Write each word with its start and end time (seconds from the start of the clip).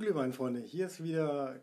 Glühweinfreunde, 0.00 0.60
hier 0.60 0.86
ist 0.86 1.02
wieder 1.02 1.60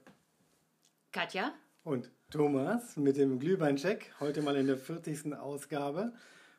Katja 1.11 1.55
und 1.83 2.11
Thomas 2.29 2.95
mit 2.95 3.17
dem 3.17 3.39
Glühweincheck, 3.39 4.13
heute 4.19 4.43
mal 4.43 4.55
in 4.55 4.67
der 4.67 4.77
40. 4.77 5.33
Ausgabe. 5.33 6.13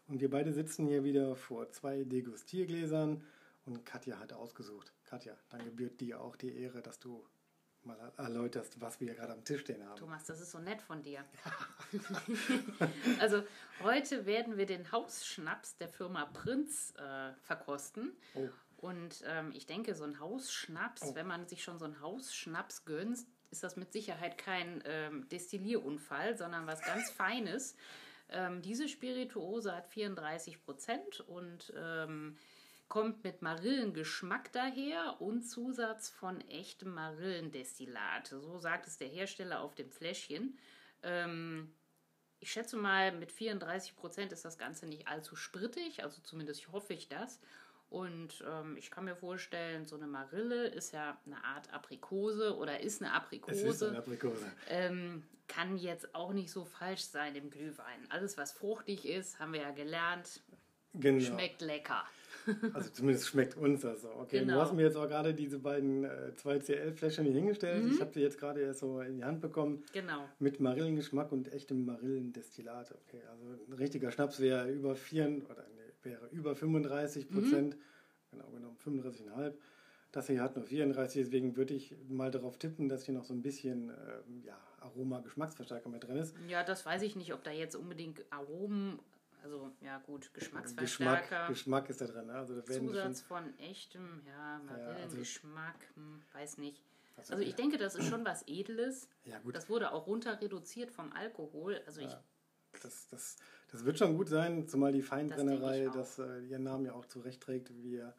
Und 0.08 0.20
wir 0.20 0.28
beide 0.28 0.52
sitzen 0.52 0.88
hier 0.88 1.04
wieder 1.04 1.36
vor 1.36 1.70
zwei 1.70 2.02
Degustiergläsern 2.02 3.22
und 3.64 3.86
Katja 3.86 4.18
hat 4.18 4.32
ausgesucht. 4.32 4.92
Katja, 5.04 5.36
dann 5.50 5.64
gebührt 5.64 6.00
dir 6.00 6.20
auch 6.20 6.34
die 6.34 6.52
Ehre, 6.52 6.82
dass 6.82 6.98
du 6.98 7.24
mal 7.84 8.12
erläuterst, 8.16 8.80
was 8.80 8.98
wir 8.98 9.14
gerade 9.14 9.34
am 9.34 9.44
Tisch 9.44 9.60
stehen 9.60 9.86
haben. 9.86 10.00
Thomas, 10.00 10.24
das 10.24 10.40
ist 10.40 10.50
so 10.50 10.58
nett 10.58 10.82
von 10.82 11.04
dir. 11.04 11.24
also 13.20 13.44
heute 13.84 14.26
werden 14.26 14.56
wir 14.56 14.66
den 14.66 14.90
Hausschnaps 14.90 15.76
der 15.76 15.88
Firma 15.88 16.26
Prinz 16.26 16.92
äh, 16.98 17.34
verkosten. 17.42 18.16
Oh. 18.34 18.48
Und 18.78 19.24
ähm, 19.26 19.50
ich 19.54 19.66
denke, 19.66 19.94
so 19.94 20.04
ein 20.04 20.20
Hausschnaps, 20.20 21.02
oh. 21.02 21.14
wenn 21.14 21.26
man 21.26 21.48
sich 21.48 21.64
schon 21.64 21.78
so 21.78 21.84
einen 21.84 22.00
Hausschnaps 22.00 22.84
gönnt, 22.84 23.18
ist 23.50 23.62
das 23.64 23.76
mit 23.76 23.92
Sicherheit 23.92 24.38
kein 24.38 24.82
ähm, 24.86 25.28
Destillierunfall, 25.28 26.36
sondern 26.36 26.66
was 26.66 26.80
ganz 26.82 27.10
Feines. 27.16 27.76
Ähm, 28.30 28.62
diese 28.62 28.88
Spirituose 28.88 29.74
hat 29.74 29.88
34 29.88 30.62
Prozent 30.62 31.20
und 31.20 31.72
ähm, 31.76 32.36
kommt 32.88 33.24
mit 33.24 33.42
Marillengeschmack 33.42 34.52
daher 34.52 35.20
und 35.20 35.42
Zusatz 35.42 36.08
von 36.08 36.40
echtem 36.48 36.94
Marillendestillat. 36.94 38.28
So 38.28 38.58
sagt 38.58 38.86
es 38.86 38.96
der 38.96 39.08
Hersteller 39.08 39.60
auf 39.60 39.74
dem 39.74 39.90
Fläschchen. 39.90 40.56
Ähm, 41.02 41.74
ich 42.40 42.52
schätze 42.52 42.76
mal, 42.76 43.12
mit 43.12 43.32
34 43.32 43.96
Prozent 43.96 44.32
ist 44.32 44.44
das 44.44 44.58
Ganze 44.58 44.86
nicht 44.86 45.08
allzu 45.08 45.34
sprittig, 45.34 46.04
also 46.04 46.20
zumindest 46.22 46.70
hoffe 46.70 46.94
ich 46.94 47.08
das. 47.08 47.40
Und 47.90 48.44
ähm, 48.46 48.76
ich 48.76 48.90
kann 48.90 49.06
mir 49.06 49.16
vorstellen, 49.16 49.86
so 49.86 49.96
eine 49.96 50.06
Marille 50.06 50.66
ist 50.66 50.92
ja 50.92 51.16
eine 51.24 51.42
Art 51.42 51.72
Aprikose 51.72 52.56
oder 52.56 52.80
ist 52.80 53.02
eine 53.02 53.12
Aprikose. 53.12 53.68
Es 53.68 53.76
ist 53.76 53.82
eine 53.82 53.98
Aprikose. 53.98 54.44
Ähm, 54.68 55.22
kann 55.46 55.78
jetzt 55.78 56.14
auch 56.14 56.32
nicht 56.32 56.50
so 56.50 56.64
falsch 56.64 57.04
sein 57.04 57.34
im 57.34 57.50
Glühwein. 57.50 58.00
Alles, 58.10 58.36
was 58.36 58.52
fruchtig 58.52 59.08
ist, 59.08 59.38
haben 59.38 59.54
wir 59.54 59.62
ja 59.62 59.70
gelernt, 59.70 60.42
genau. 60.94 61.24
schmeckt 61.24 61.62
lecker. 61.62 62.04
Also 62.72 62.88
zumindest 62.90 63.26
schmeckt 63.28 63.58
uns 63.58 63.82
das 63.82 64.02
so. 64.02 64.10
Okay, 64.10 64.40
genau. 64.40 64.54
du 64.54 64.60
hast 64.60 64.72
mir 64.72 64.82
jetzt 64.82 64.96
auch 64.96 65.06
gerade 65.06 65.34
diese 65.34 65.58
beiden 65.58 66.04
äh, 66.04 66.32
2CL-Fläschchen 66.42 67.26
hier 67.26 67.34
hingestellt. 67.34 67.84
Mhm. 67.84 67.92
Ich 67.92 68.00
habe 68.00 68.10
die 68.12 68.20
jetzt 68.20 68.38
gerade 68.38 68.62
erst 68.62 68.80
so 68.80 69.02
in 69.02 69.18
die 69.18 69.24
Hand 69.24 69.42
bekommen. 69.42 69.84
Genau. 69.92 70.26
Mit 70.38 70.58
Marillengeschmack 70.58 71.30
und 71.30 71.52
echtem 71.52 71.84
Marillendestillat. 71.84 72.92
Okay, 72.92 73.20
also 73.30 73.44
ein 73.66 73.72
richtiger 73.74 74.10
Schnaps 74.10 74.40
wäre 74.40 74.70
über 74.70 74.96
vier 74.96 75.26
oder 75.26 75.66
nee, 75.76 75.77
wäre 76.02 76.28
über 76.28 76.54
35 76.54 77.28
Prozent. 77.28 77.76
Mhm. 77.76 77.80
Genau 78.30 78.50
genommen 78.50 78.76
35,5. 78.84 79.54
Das 80.12 80.26
hier 80.26 80.42
hat 80.42 80.56
nur 80.56 80.64
34, 80.64 81.24
deswegen 81.24 81.56
würde 81.56 81.74
ich 81.74 81.94
mal 82.08 82.30
darauf 82.30 82.58
tippen, 82.58 82.88
dass 82.88 83.04
hier 83.04 83.14
noch 83.14 83.24
so 83.24 83.34
ein 83.34 83.42
bisschen 83.42 83.90
äh, 83.90 84.20
ja, 84.42 84.58
Aroma-Geschmacksverstärker 84.80 85.90
mit 85.90 86.04
drin 86.04 86.16
ist. 86.16 86.34
Ja, 86.48 86.64
das 86.64 86.86
weiß 86.86 87.02
ich 87.02 87.14
nicht, 87.14 87.34
ob 87.34 87.44
da 87.44 87.50
jetzt 87.50 87.76
unbedingt 87.76 88.24
Aromen 88.30 88.98
also 89.42 89.70
ja 89.80 89.98
gut, 89.98 90.32
Geschmacksverstärker. 90.34 91.22
Geschmack, 91.22 91.48
Geschmack 91.48 91.90
ist 91.90 92.00
da 92.00 92.06
drin. 92.06 92.26
Ne? 92.26 92.34
Also 92.34 92.56
da 92.56 92.64
Zusatz 92.64 93.20
von 93.20 93.58
echtem, 93.58 94.22
ja, 94.26 94.60
Marillengeschmack, 94.66 95.80
ja, 95.80 95.88
also, 95.88 95.96
hm, 95.96 96.22
weiß 96.32 96.58
nicht. 96.58 96.82
Also, 97.16 97.34
also 97.34 97.42
ich 97.42 97.50
ja. 97.50 97.56
denke, 97.56 97.78
das 97.78 97.94
ist 97.94 98.08
schon 98.08 98.24
was 98.24 98.44
Edles. 98.46 99.08
Ja, 99.24 99.38
gut. 99.38 99.54
Das 99.54 99.68
wurde 99.68 99.92
auch 99.92 100.06
runter 100.06 100.40
reduziert 100.40 100.90
vom 100.90 101.12
Alkohol. 101.12 101.80
Also 101.86 102.00
ich. 102.00 102.14
Das, 102.82 103.08
das, 103.08 103.36
das 103.70 103.84
wird 103.84 103.98
schon 103.98 104.16
gut 104.16 104.28
sein, 104.28 104.66
zumal 104.66 104.92
die 104.92 105.02
Feinbrennerei 105.02 105.84
das, 105.86 106.16
das 106.16 106.26
äh, 106.26 106.40
ihren 106.46 106.62
Namen 106.64 106.86
ja 106.86 106.92
auch 106.92 107.06
zurechtträgt. 107.06 107.70
Wir 107.82 108.14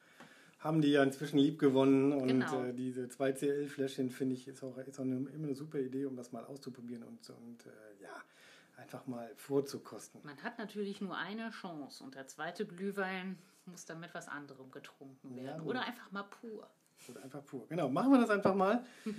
haben 0.60 0.82
die 0.82 0.92
ja 0.92 1.04
inzwischen 1.04 1.40
lieb 1.40 1.58
gewonnen 1.58 2.12
und 2.12 2.28
genau. 2.28 2.64
äh, 2.64 2.74
diese 2.74 3.06
2CL-Fläschchen 3.06 4.10
finde 4.10 4.36
ich 4.36 4.48
ist 4.48 4.64
auch, 4.64 4.78
ist 4.78 5.00
auch 5.00 5.04
eine, 5.04 5.16
immer 5.30 5.48
eine 5.48 5.56
super 5.56 5.80
Idee, 5.80 6.06
um 6.06 6.16
das 6.16 6.32
mal 6.32 6.46
auszuprobieren 6.46 7.04
und, 7.04 7.30
und 7.30 7.66
äh, 7.66 8.04
ja, 8.04 8.14
einfach 8.78 9.08
mal 9.08 9.32
vorzukosten. 9.36 10.22
Man 10.24 10.42
hat 10.44 10.58
natürlich 10.60 11.02
nur 11.02 11.18
eine 11.18 11.50
Chance 11.52 12.04
und 12.04 12.16
der 12.16 12.28
zweite 12.28 12.66
Glühwein 12.66 13.38
muss 13.66 13.86
dann 13.86 14.00
mit 14.00 14.14
was 14.14 14.28
anderem 14.28 14.70
getrunken 14.72 15.36
werden. 15.36 15.64
Ja, 15.64 15.70
Oder 15.70 15.86
einfach 15.86 16.12
mal 16.12 16.24
pur. 16.24 16.70
Oder 17.08 17.24
einfach 17.24 17.46
pur. 17.46 17.66
Genau, 17.70 17.90
machen 17.90 18.12
wir 18.12 18.20
das 18.20 18.30
einfach 18.30 18.56
mal. 18.56 18.84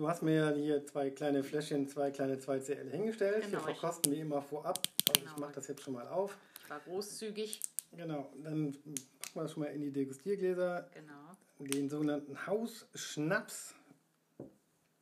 Du 0.00 0.08
hast 0.08 0.22
mir 0.22 0.54
hier 0.54 0.86
zwei 0.86 1.10
kleine 1.10 1.44
Fläschchen, 1.44 1.86
zwei 1.86 2.10
kleine 2.10 2.36
2CL 2.36 2.88
hingestellt. 2.88 3.44
Genau, 3.44 3.58
wir 3.58 3.74
verkosten 3.74 4.10
wie 4.10 4.20
immer 4.20 4.40
vorab. 4.40 4.80
Also 5.06 5.20
genau. 5.20 5.34
Ich 5.34 5.40
mache 5.40 5.52
das 5.52 5.68
jetzt 5.68 5.82
schon 5.82 5.92
mal 5.92 6.08
auf. 6.08 6.38
Ich 6.64 6.70
war 6.70 6.80
großzügig. 6.80 7.60
Genau, 7.92 8.32
dann 8.42 8.72
packen 8.72 9.34
wir 9.34 9.42
das 9.42 9.52
schon 9.52 9.62
mal 9.62 9.68
in 9.68 9.82
die 9.82 9.92
Degustiergläser. 9.92 10.88
Genau. 10.94 11.36
Den 11.58 11.90
sogenannten 11.90 12.46
Hausschnaps 12.46 13.74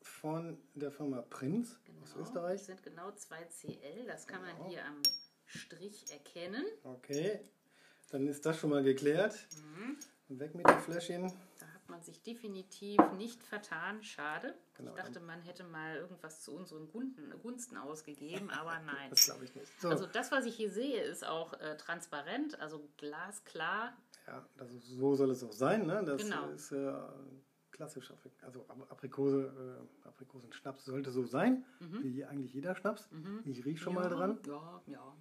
von 0.03 0.59
der 0.75 0.91
Firma 0.91 1.23
Prinz 1.23 1.79
aus 2.03 2.15
genau, 2.15 2.25
Österreich. 2.25 2.59
Das 2.59 2.67
sind 2.67 2.83
genau 2.83 3.13
2 3.13 3.45
CL, 3.45 4.05
das 4.05 4.27
kann 4.27 4.41
genau. 4.43 4.59
man 4.59 4.69
hier 4.69 4.85
am 4.85 5.01
Strich 5.47 6.07
erkennen. 6.11 6.65
Okay, 6.83 7.39
dann 8.11 8.27
ist 8.27 8.45
das 8.45 8.59
schon 8.59 8.71
mal 8.71 8.83
geklärt. 8.83 9.47
Mhm. 9.77 10.41
Weg 10.41 10.57
mit 10.57 10.69
dem 10.69 10.81
Fläschchen. 10.81 11.33
Hat 11.89 11.93
man 11.93 12.03
sich 12.03 12.23
definitiv 12.23 12.99
nicht 13.17 13.43
vertan, 13.43 14.03
schade. 14.03 14.55
Genau, 14.75 14.91
ich 14.91 14.97
dachte, 14.99 15.21
man 15.21 15.41
hätte 15.41 15.65
mal 15.65 15.97
irgendwas 15.97 16.43
zu 16.43 16.55
unseren 16.55 16.87
Gunsten 16.91 17.79
ausgegeben, 17.79 18.51
aber 18.51 18.79
nein. 18.85 19.09
das 19.09 19.25
glaube 19.25 19.47
ich 19.47 19.55
nicht. 19.55 19.81
So. 19.81 19.89
Also 19.89 20.07
das, 20.07 20.31
was 20.31 20.45
ich 20.45 20.55
hier 20.55 20.71
sehe, 20.71 21.01
ist 21.01 21.25
auch 21.25 21.55
äh, 21.55 21.79
transparent, 21.79 22.61
also 22.61 22.87
glasklar. 22.99 23.97
Ja, 24.27 24.47
also 24.59 24.79
so 24.79 25.15
soll 25.15 25.31
es 25.31 25.43
auch 25.43 25.53
sein. 25.53 25.87
Ne? 25.87 26.03
Das 26.05 26.21
genau. 26.21 26.51
ist 26.51 26.73
äh, 26.73 26.93
klassisch, 27.71 28.13
also 28.43 28.67
Aprikose, 28.91 29.81
äh, 30.05 30.09
Aprikosenschnaps 30.09 30.85
sollte 30.85 31.11
so 31.11 31.25
sein, 31.25 31.65
mhm. 31.81 32.05
wie 32.05 32.23
eigentlich 32.23 32.53
jeder 32.53 32.77
Schnaps. 32.77 33.11
Mhm. 33.11 33.41
Ich 33.47 33.65
rieche 33.65 33.85
schon 33.85 33.95
ja, 33.95 34.01
mal 34.01 34.11
dran. 34.11 34.39
Ja, 34.47 34.83
ja. 34.89 35.17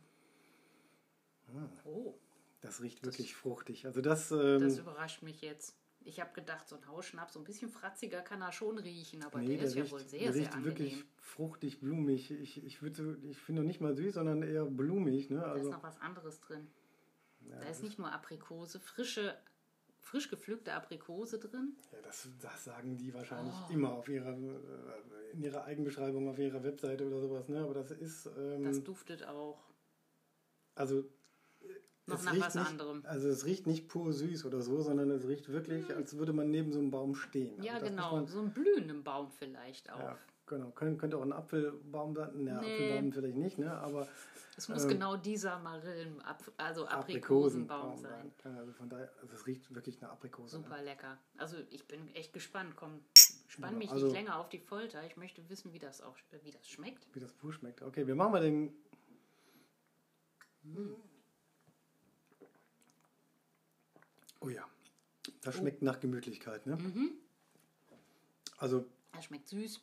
Hm. 1.45 1.69
Oh. 1.85 2.19
Das 2.59 2.81
riecht 2.81 3.05
das, 3.05 3.13
wirklich 3.13 3.35
fruchtig. 3.35 3.85
Also 3.85 4.01
das, 4.01 4.31
ähm, 4.31 4.59
das 4.59 4.79
überrascht 4.79 5.21
mich 5.21 5.39
jetzt. 5.39 5.77
Ich 6.07 6.19
habe 6.21 6.31
gedacht, 6.33 6.67
so 6.67 6.77
ein 6.77 6.87
Hausschnaps, 6.87 7.33
so 7.33 7.39
ein 7.39 7.43
bisschen 7.43 7.69
fratziger 7.69 8.21
kann 8.21 8.41
er 8.41 8.51
schon 8.51 8.77
riechen, 8.77 9.23
aber 9.23 9.39
nee, 9.39 9.47
der, 9.47 9.57
der 9.57 9.67
ist 9.67 9.75
riecht, 9.75 9.85
ja 9.85 9.91
wohl 9.91 9.99
sehr, 9.99 10.19
der 10.19 10.35
riecht 10.35 10.51
sehr 10.51 10.53
angenehm. 10.53 10.77
wirklich 10.77 11.05
fruchtig, 11.17 11.79
blumig. 11.79 12.31
Ich, 12.31 12.63
ich, 12.63 12.81
ich 12.81 13.37
finde 13.37 13.63
nicht 13.63 13.81
mal 13.81 13.95
süß, 13.95 14.13
sondern 14.13 14.41
eher 14.41 14.65
blumig. 14.65 15.29
Ne? 15.29 15.43
Also, 15.43 15.55
da 15.55 15.61
ist 15.61 15.75
noch 15.75 15.83
was 15.83 15.99
anderes 15.99 16.39
drin. 16.39 16.67
Ja, 17.41 17.59
da 17.59 17.67
ist 17.67 17.83
nicht 17.83 17.99
nur 17.99 18.11
Aprikose, 18.11 18.79
frische 18.79 19.37
frisch 20.07 20.29
gepflückte 20.29 20.73
Aprikose 20.73 21.37
drin? 21.37 21.75
Ja, 21.91 21.99
das, 22.01 22.29
das 22.39 22.63
sagen 22.63 22.97
die 22.97 23.13
wahrscheinlich 23.13 23.53
oh. 23.69 23.73
immer 23.73 23.91
auf 23.91 24.07
ihrer, 24.07 24.35
in 25.33 25.41
ihrer 25.41 25.65
Eigenbeschreibung 25.65 26.29
auf 26.29 26.39
ihrer 26.39 26.63
Webseite 26.63 27.05
oder 27.05 27.19
sowas. 27.19 27.49
Ne? 27.49 27.59
Aber 27.59 27.73
das 27.73 27.91
ist. 27.91 28.29
Ähm, 28.37 28.63
das 28.63 28.83
duftet 28.83 29.25
auch. 29.25 29.59
Also. 30.75 31.03
Noch 32.07 32.23
nach 32.23 32.39
was 32.39 32.55
nicht, 32.55 32.67
anderem. 32.67 33.03
Also 33.05 33.27
es 33.27 33.45
riecht 33.45 33.67
nicht 33.67 33.89
pur 33.89 34.13
süß 34.13 34.45
oder 34.45 34.61
so, 34.61 34.81
sondern 34.81 35.11
es 35.11 35.27
riecht 35.27 35.49
wirklich, 35.49 35.89
mhm. 35.89 35.95
als 35.95 36.17
würde 36.17 36.31
man 36.31 36.49
neben 36.49 36.71
so 36.71 36.79
einem 36.79 36.89
Baum 36.89 37.15
stehen. 37.15 37.61
Ja, 37.61 37.73
also 37.73 37.87
genau. 37.87 38.15
Man, 38.15 38.27
so 38.27 38.39
ein 38.39 38.53
blühenden 38.53 39.03
Baum 39.03 39.29
vielleicht 39.29 39.91
auch. 39.91 39.99
Ja, 39.99 40.17
genau. 40.45 40.69
Kön 40.71 40.97
könnte 40.97 41.17
auch 41.17 41.23
ein 41.23 41.33
Apfelbaum 41.33 42.15
sein. 42.15 42.43
Ne, 42.45 42.59
nee. 42.61 42.75
Apfelbaum 42.75 43.11
vielleicht 43.11 43.37
nicht, 43.37 43.57
ne? 43.59 43.71
Aber 43.71 44.07
es 44.55 44.69
muss 44.69 44.83
ähm, 44.83 44.89
genau 44.89 45.17
dieser 45.17 45.59
Marillen, 45.59 46.19
also 46.57 46.87
Aprikosenbaum 46.87 47.97
sein. 47.97 48.31
Also 48.43 48.71
von 48.71 48.89
daher, 48.89 49.11
also 49.21 49.35
es 49.35 49.45
riecht 49.45 49.73
wirklich 49.75 49.99
nach 50.01 50.11
Aprikose. 50.11 50.57
Ne? 50.57 50.63
Super 50.63 50.77
ne? 50.77 50.85
lecker. 50.85 51.17
Also 51.37 51.57
ich 51.69 51.87
bin 51.87 52.07
echt 52.15 52.31
gespannt. 52.31 52.75
Komm, 52.75 53.01
spann 53.47 53.73
ja, 53.73 53.77
mich 53.77 53.91
also, 53.91 54.05
nicht 54.05 54.15
länger 54.15 54.39
auf 54.39 54.47
die 54.47 54.59
Folter. 54.59 55.05
Ich 55.05 55.17
möchte 55.17 55.47
wissen, 55.49 55.73
wie 55.73 55.79
das 55.79 56.01
auch, 56.01 56.15
wie 56.43 56.51
das 56.51 56.67
schmeckt. 56.67 57.05
Wie 57.13 57.19
das 57.19 57.33
pur 57.33 57.51
schmeckt. 57.51 57.83
Okay, 57.83 58.07
wir 58.07 58.15
machen 58.15 58.31
mal 58.31 58.41
den. 58.41 58.73
Hm. 60.63 60.95
Oh 64.39 64.49
ja, 64.49 64.63
das 65.41 65.55
oh. 65.55 65.59
schmeckt 65.59 65.81
nach 65.81 65.99
Gemütlichkeit, 65.99 66.65
ne? 66.65 66.77
Mhm. 66.77 67.11
Also. 68.57 68.85
Er 69.13 69.21
schmeckt 69.21 69.49
süß. 69.49 69.81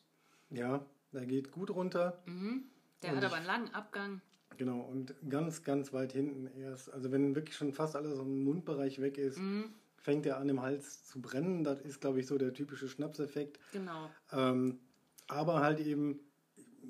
Ja, 0.51 0.85
der 1.12 1.27
geht 1.27 1.51
gut 1.51 1.71
runter. 1.71 2.23
Mhm. 2.27 2.65
Der 3.03 3.11
Und 3.11 3.17
hat 3.19 3.25
aber 3.25 3.37
einen 3.37 3.47
langen 3.47 3.75
Abgang. 3.75 4.21
Genau, 4.56 4.81
und 4.81 5.15
ganz, 5.29 5.62
ganz 5.62 5.93
weit 5.93 6.12
hinten 6.12 6.47
erst. 6.59 6.93
Also 6.93 7.11
wenn 7.11 7.35
wirklich 7.35 7.56
schon 7.56 7.73
fast 7.73 7.97
alles 7.97 8.19
im 8.19 8.45
Mundbereich 8.45 9.01
weg 9.01 9.19
ist, 9.19 9.39
mhm. 9.39 9.73
fängt 9.97 10.27
er 10.27 10.39
an 10.39 10.49
im 10.49 10.62
Hals 10.62 11.07
zu 11.07 11.21
brennen. 11.21 11.65
Das 11.65 11.81
ist, 11.81 12.00
glaube 12.00 12.21
ich, 12.21 12.27
so 12.27 12.39
der 12.39 12.53
typische 12.53 12.89
Schnapseffekt. 12.89 13.59
Genau. 13.73 14.11
Ähm, 14.33 14.79
aber 15.27 15.61
halt 15.61 15.81
eben 15.81 16.21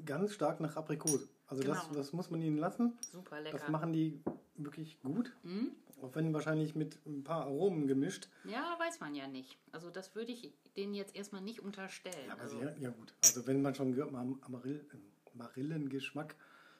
ganz 0.05 0.34
stark 0.34 0.60
nach 0.60 0.76
Aprikose. 0.76 1.28
Also 1.46 1.62
genau. 1.62 1.75
das, 1.75 1.90
das 1.93 2.12
muss 2.12 2.31
man 2.31 2.43
ihnen 2.43 2.58
lassen. 2.58 2.99
Super 3.00 3.40
lecker. 3.40 3.58
Das 3.58 3.69
machen 3.69 3.93
die 3.93 4.20
wirklich 4.56 5.00
gut. 5.00 5.32
Mhm. 5.43 5.72
Auch 6.04 6.14
wenn 6.14 6.34
wahrscheinlich 6.34 6.74
mit 6.74 6.98
ein 7.06 7.24
paar 7.24 7.46
Aromen 7.46 7.86
gemischt. 7.86 8.28
Ja, 8.44 8.76
weiß 8.78 9.00
man 9.00 9.14
ja 9.14 9.26
nicht. 9.26 9.56
Also 9.72 9.88
das 9.88 10.14
würde 10.14 10.32
ich 10.32 10.52
denen 10.76 10.92
jetzt 10.92 11.16
erstmal 11.16 11.40
nicht 11.40 11.60
unterstellen. 11.60 12.26
Ja, 12.26 12.32
aber 12.34 12.42
also. 12.42 12.60
ja, 12.60 12.74
ja, 12.78 12.90
gut. 12.90 13.14
Also 13.24 13.46
wenn 13.46 13.62
man 13.62 13.74
schon 13.74 13.94
gehört, 13.94 14.12
Marill, 14.12 14.84
Marillengeschmack 15.32 16.36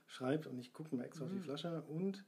schreibt, 0.07 0.47
und 0.47 0.59
ich 0.59 0.75
gucke 0.75 0.95
mal 0.95 1.05
extra 1.05 1.25
auf 1.25 1.31
die 1.31 1.39
mhm. 1.39 1.43
Flasche, 1.43 1.83
und 1.89 2.23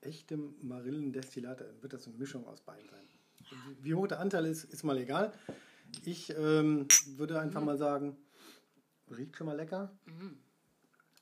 echtem 0.00 0.56
Marillendestillat, 0.62 1.60
dann 1.60 1.82
wird 1.82 1.92
das 1.92 2.06
eine 2.08 2.16
Mischung 2.16 2.44
aus 2.46 2.60
beiden 2.60 2.88
sein. 2.88 3.08
Wie 3.80 3.94
hoch 3.94 4.08
der 4.08 4.18
Anteil 4.18 4.46
ist, 4.46 4.64
ist 4.64 4.82
mal 4.82 4.98
egal. 4.98 5.32
Ich 6.04 6.30
ähm, 6.36 6.88
würde 7.16 7.38
einfach 7.38 7.60
mhm. 7.60 7.66
mal 7.66 7.78
sagen, 7.78 8.16
riecht 9.16 9.36
schon 9.36 9.46
mal 9.46 9.56
lecker. 9.56 9.96
Mhm. 10.06 10.38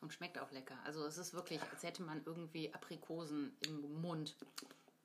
Und 0.02 0.12
schmeckt 0.12 0.38
auch 0.38 0.50
lecker. 0.50 0.74
Also 0.84 1.06
es 1.06 1.16
ist 1.16 1.32
wirklich, 1.32 1.60
als 1.72 1.84
hätte 1.84 2.02
man 2.02 2.20
irgendwie 2.26 2.74
Aprikosen 2.74 3.52
im 3.66 4.00
Mund. 4.02 4.36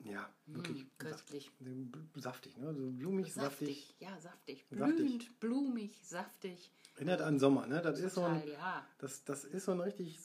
Ja, 0.00 0.28
wirklich. 0.46 0.84
Mm, 0.84 0.88
köstlich. 0.98 1.50
Saftig, 2.16 2.56
ne? 2.56 2.74
So 2.74 2.90
blumig, 2.90 3.32
saftig. 3.32 3.68
saftig. 3.68 3.96
Ja, 4.00 4.20
saftig. 4.20 4.66
Blühend, 4.68 4.98
saftig. 4.98 5.40
blumig, 5.40 6.00
saftig. 6.04 6.72
Erinnert 6.96 7.22
an 7.22 7.38
Sommer, 7.38 7.66
ne? 7.66 7.80
Das 7.80 8.00
Total, 8.00 8.06
ist 8.06 8.14
so 8.14 8.22
ein, 8.22 8.48
ja. 8.48 8.86
das, 8.98 9.24
das 9.24 9.44
ist 9.44 9.64
so 9.64 9.72
ein 9.72 9.80
richtig. 9.80 10.18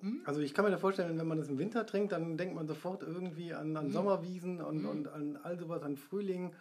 Hm? 0.00 0.22
Also 0.24 0.40
ich 0.40 0.54
kann 0.54 0.64
mir 0.64 0.70
da 0.70 0.78
vorstellen, 0.78 1.18
wenn 1.18 1.26
man 1.26 1.38
das 1.38 1.48
im 1.48 1.58
Winter 1.58 1.86
trinkt, 1.86 2.12
dann 2.12 2.36
denkt 2.36 2.54
man 2.54 2.66
sofort 2.66 3.02
irgendwie 3.02 3.54
an, 3.54 3.76
an 3.76 3.86
hm. 3.86 3.92
Sommerwiesen 3.92 4.60
und, 4.60 4.84
und 4.84 5.08
an 5.08 5.36
all 5.38 5.58
sowas, 5.58 5.82
an 5.82 5.96
Frühling, 5.96 6.54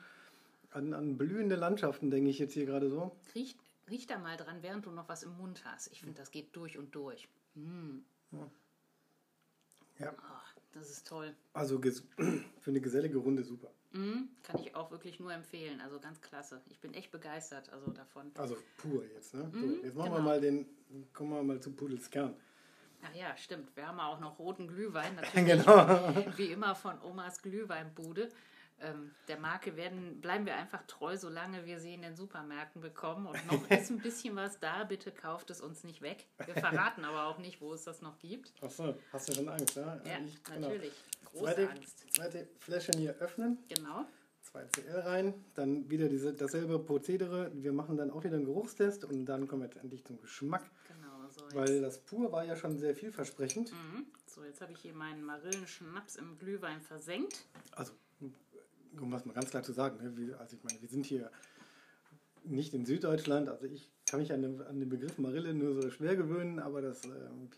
an, 0.72 0.94
an 0.94 1.18
blühende 1.18 1.56
Landschaften, 1.56 2.10
denke 2.10 2.30
ich 2.30 2.40
jetzt 2.40 2.54
hier 2.54 2.66
gerade 2.66 2.90
so. 2.90 3.16
Riecht, 3.36 3.60
riech 3.90 4.08
da 4.08 4.18
mal 4.18 4.38
dran, 4.38 4.62
während 4.62 4.86
du 4.86 4.92
noch 4.92 5.10
was 5.10 5.24
im 5.24 5.36
Mund 5.38 5.66
hast. 5.66 5.92
Ich 5.92 6.02
finde, 6.02 6.16
das 6.16 6.32
geht 6.32 6.56
durch 6.56 6.78
und 6.78 6.94
durch. 6.96 7.28
Hm. 7.56 8.04
Ja. 8.32 8.52
ja. 10.00 10.14
Oh. 10.18 10.44
Das 10.74 10.90
ist 10.90 11.08
toll. 11.08 11.36
Also 11.54 11.80
für 11.80 12.72
eine 12.72 12.82
gesellige 12.82 13.18
Runde 13.18 13.44
super. 13.44 13.70
Mhm, 13.92 14.30
kann 14.42 14.60
ich 14.60 14.76
auch 14.76 14.90
wirklich 14.90 15.20
nur 15.20 15.32
empfehlen. 15.32 15.80
Also 15.82 16.00
ganz 16.00 16.20
klasse. 16.20 16.62
Ich 16.70 16.80
bin 16.80 16.94
echt 16.96 17.12
begeistert 17.12 17.72
also 17.72 17.92
davon. 17.92 18.32
Also 18.36 18.58
pur 18.78 19.06
jetzt, 19.06 19.36
ne? 19.36 19.44
Mhm, 19.44 19.62
so, 19.62 19.84
jetzt 19.84 19.96
machen 19.96 20.12
genau. 20.12 20.18
wir 20.18 20.24
mal 20.24 20.42
den, 20.42 20.66
kommen 21.14 21.32
wir 21.32 21.44
mal 21.44 21.60
zu 21.60 21.72
Pudels 21.72 22.10
Kern. 22.10 22.36
Ach 23.04 23.14
ja, 23.16 23.38
stimmt. 23.38 23.76
Wir 23.76 23.88
haben 23.88 24.00
auch 24.00 24.20
noch 24.20 24.40
roten 24.40 24.68
Glühwein. 24.68 25.16
Natürlich 25.34 25.46
genau. 25.46 26.38
Wie 26.38 26.52
immer 26.52 26.74
von 26.74 27.00
Omas 27.04 27.42
Glühweinbude 27.42 28.30
ähm, 28.84 29.12
der 29.28 29.40
Marke 29.40 29.76
werden, 29.76 30.22
bleiben 30.22 30.46
wir 30.46 30.56
einfach 30.56 30.84
treu, 30.88 31.18
solange 31.18 31.66
wir 31.66 31.80
sie 31.80 31.94
in 31.94 32.02
den 32.02 32.16
Supermärkten 32.16 32.82
bekommen. 32.82 33.28
Und 33.28 33.46
noch 33.52 33.70
ist 33.70 33.90
ein 33.90 34.00
bisschen 34.00 34.36
was 34.36 34.60
da, 34.60 34.84
bitte 34.84 35.12
kauft 35.12 35.50
es 35.50 35.62
uns 35.62 35.84
nicht 35.84 36.02
weg. 36.02 36.28
Wir 36.46 36.56
verraten 36.56 37.06
aber 37.06 37.28
auch 37.28 37.38
nicht, 37.38 37.62
wo 37.62 37.74
es 37.74 37.84
das 37.84 38.02
noch 38.02 38.20
gibt. 38.20 38.52
Achso, 38.62 38.96
hast 39.12 39.30
du 39.30 39.34
schon 39.34 39.50
Angst, 39.50 39.76
ja? 39.76 40.02
Ja, 40.06 40.20
ich, 40.26 40.44
genau. 40.44 40.60
natürlich. 40.68 40.94
Große 41.26 41.44
zweite, 41.46 41.70
Angst. 41.70 42.14
Zweite 42.14 42.48
Fläschchen 42.60 43.00
hier 43.00 43.16
öffnen. 43.16 43.58
Genau. 43.70 44.06
2CL 44.54 45.06
rein, 45.06 45.34
dann 45.56 45.90
wieder 45.90 46.10
diese, 46.10 46.34
dasselbe 46.34 46.78
Prozedere. 46.78 47.52
Wir 47.56 47.74
machen 47.74 47.98
dann 47.98 48.12
auch 48.12 48.24
wieder 48.24 48.36
einen 48.36 48.46
Geruchstest 48.46 49.04
und 49.06 49.26
dann 49.26 49.48
kommen 49.48 49.64
wir 49.64 49.68
jetzt 49.68 49.78
endlich 49.78 50.04
zum 50.06 50.20
Geschmack. 50.22 50.70
Genau, 50.88 51.28
so. 51.30 51.56
Weil 51.56 51.82
das 51.82 52.00
Pur 52.00 52.32
war 52.32 52.44
ja 52.44 52.56
schon 52.56 52.78
sehr 52.78 52.96
vielversprechend. 52.96 53.72
Mhm. 53.72 54.06
So, 54.28 54.44
jetzt 54.44 54.62
habe 54.62 54.74
ich 54.74 54.80
hier 54.80 54.94
meinen 54.94 55.24
Marillenschnaps 55.24 56.18
im 56.18 56.38
Glühwein 56.38 56.82
versenkt. 56.82 57.46
Also 57.72 57.94
um 59.00 59.12
was 59.12 59.26
mal 59.26 59.34
ganz 59.34 59.50
klar 59.50 59.64
zu 59.64 59.74
sagen, 59.74 60.04
ne? 60.04 60.16
wir, 60.18 60.40
also 60.40 60.56
ich 60.56 60.64
meine, 60.64 60.82
wir 60.82 60.90
sind 60.90 61.06
hier 61.06 61.32
nicht 62.44 62.74
in 62.74 62.86
Süddeutschland, 62.86 63.50
also 63.50 63.66
ich 63.66 63.90
kann 64.10 64.20
mich 64.20 64.34
an 64.34 64.42
den, 64.42 64.62
an 64.62 64.80
den 64.80 64.90
Begriff 64.90 65.18
Marille 65.18 65.54
nur 65.54 65.82
so 65.82 65.90
schwer 65.90 66.16
gewöhnen, 66.16 66.60
aber 66.60 66.82
das, 66.82 67.06
äh, 67.06 67.10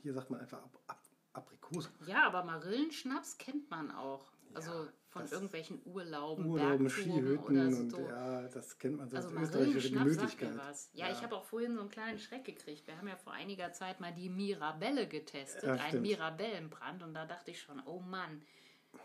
hier 0.01 0.13
sagt 0.13 0.29
man 0.29 0.39
einfach 0.39 0.59
Ab, 0.59 0.79
Ab, 0.87 1.01
Aprikose. 1.33 1.89
Ja, 2.05 2.27
aber 2.27 2.43
Marillenschnaps 2.43 3.37
kennt 3.37 3.69
man 3.69 3.91
auch. 3.91 4.31
Also 4.53 4.71
ja, 4.71 4.87
von 5.09 5.27
irgendwelchen 5.27 5.81
Urlauben, 5.85 6.45
Urlauben, 6.45 6.89
Skihütten 6.89 7.57
oder 7.57 7.71
so. 7.71 7.97
und 7.97 8.09
ja, 8.09 8.41
das 8.43 8.77
kennt 8.77 8.97
man 8.97 9.09
so 9.09 9.17
also 9.17 9.29
österreichische 9.35 9.91
Gemütlichkeit. 9.91 10.55
Ja, 10.93 11.07
ja, 11.07 11.11
ich 11.11 11.21
habe 11.23 11.35
auch 11.35 11.43
vorhin 11.43 11.73
so 11.73 11.81
einen 11.81 11.89
kleinen 11.89 12.19
Schreck 12.19 12.45
gekriegt. 12.45 12.87
Wir 12.87 12.97
haben 12.97 13.07
ja 13.07 13.17
vor 13.17 13.33
einiger 13.33 13.73
Zeit 13.73 13.99
mal 13.99 14.13
die 14.13 14.29
Mirabelle 14.29 15.07
getestet, 15.07 15.63
ja, 15.63 15.73
einen 15.73 16.01
Mirabellenbrand 16.01 17.03
und 17.03 17.13
da 17.13 17.25
dachte 17.25 17.51
ich 17.51 17.61
schon, 17.61 17.81
oh 17.85 17.99
Mann, 17.99 18.41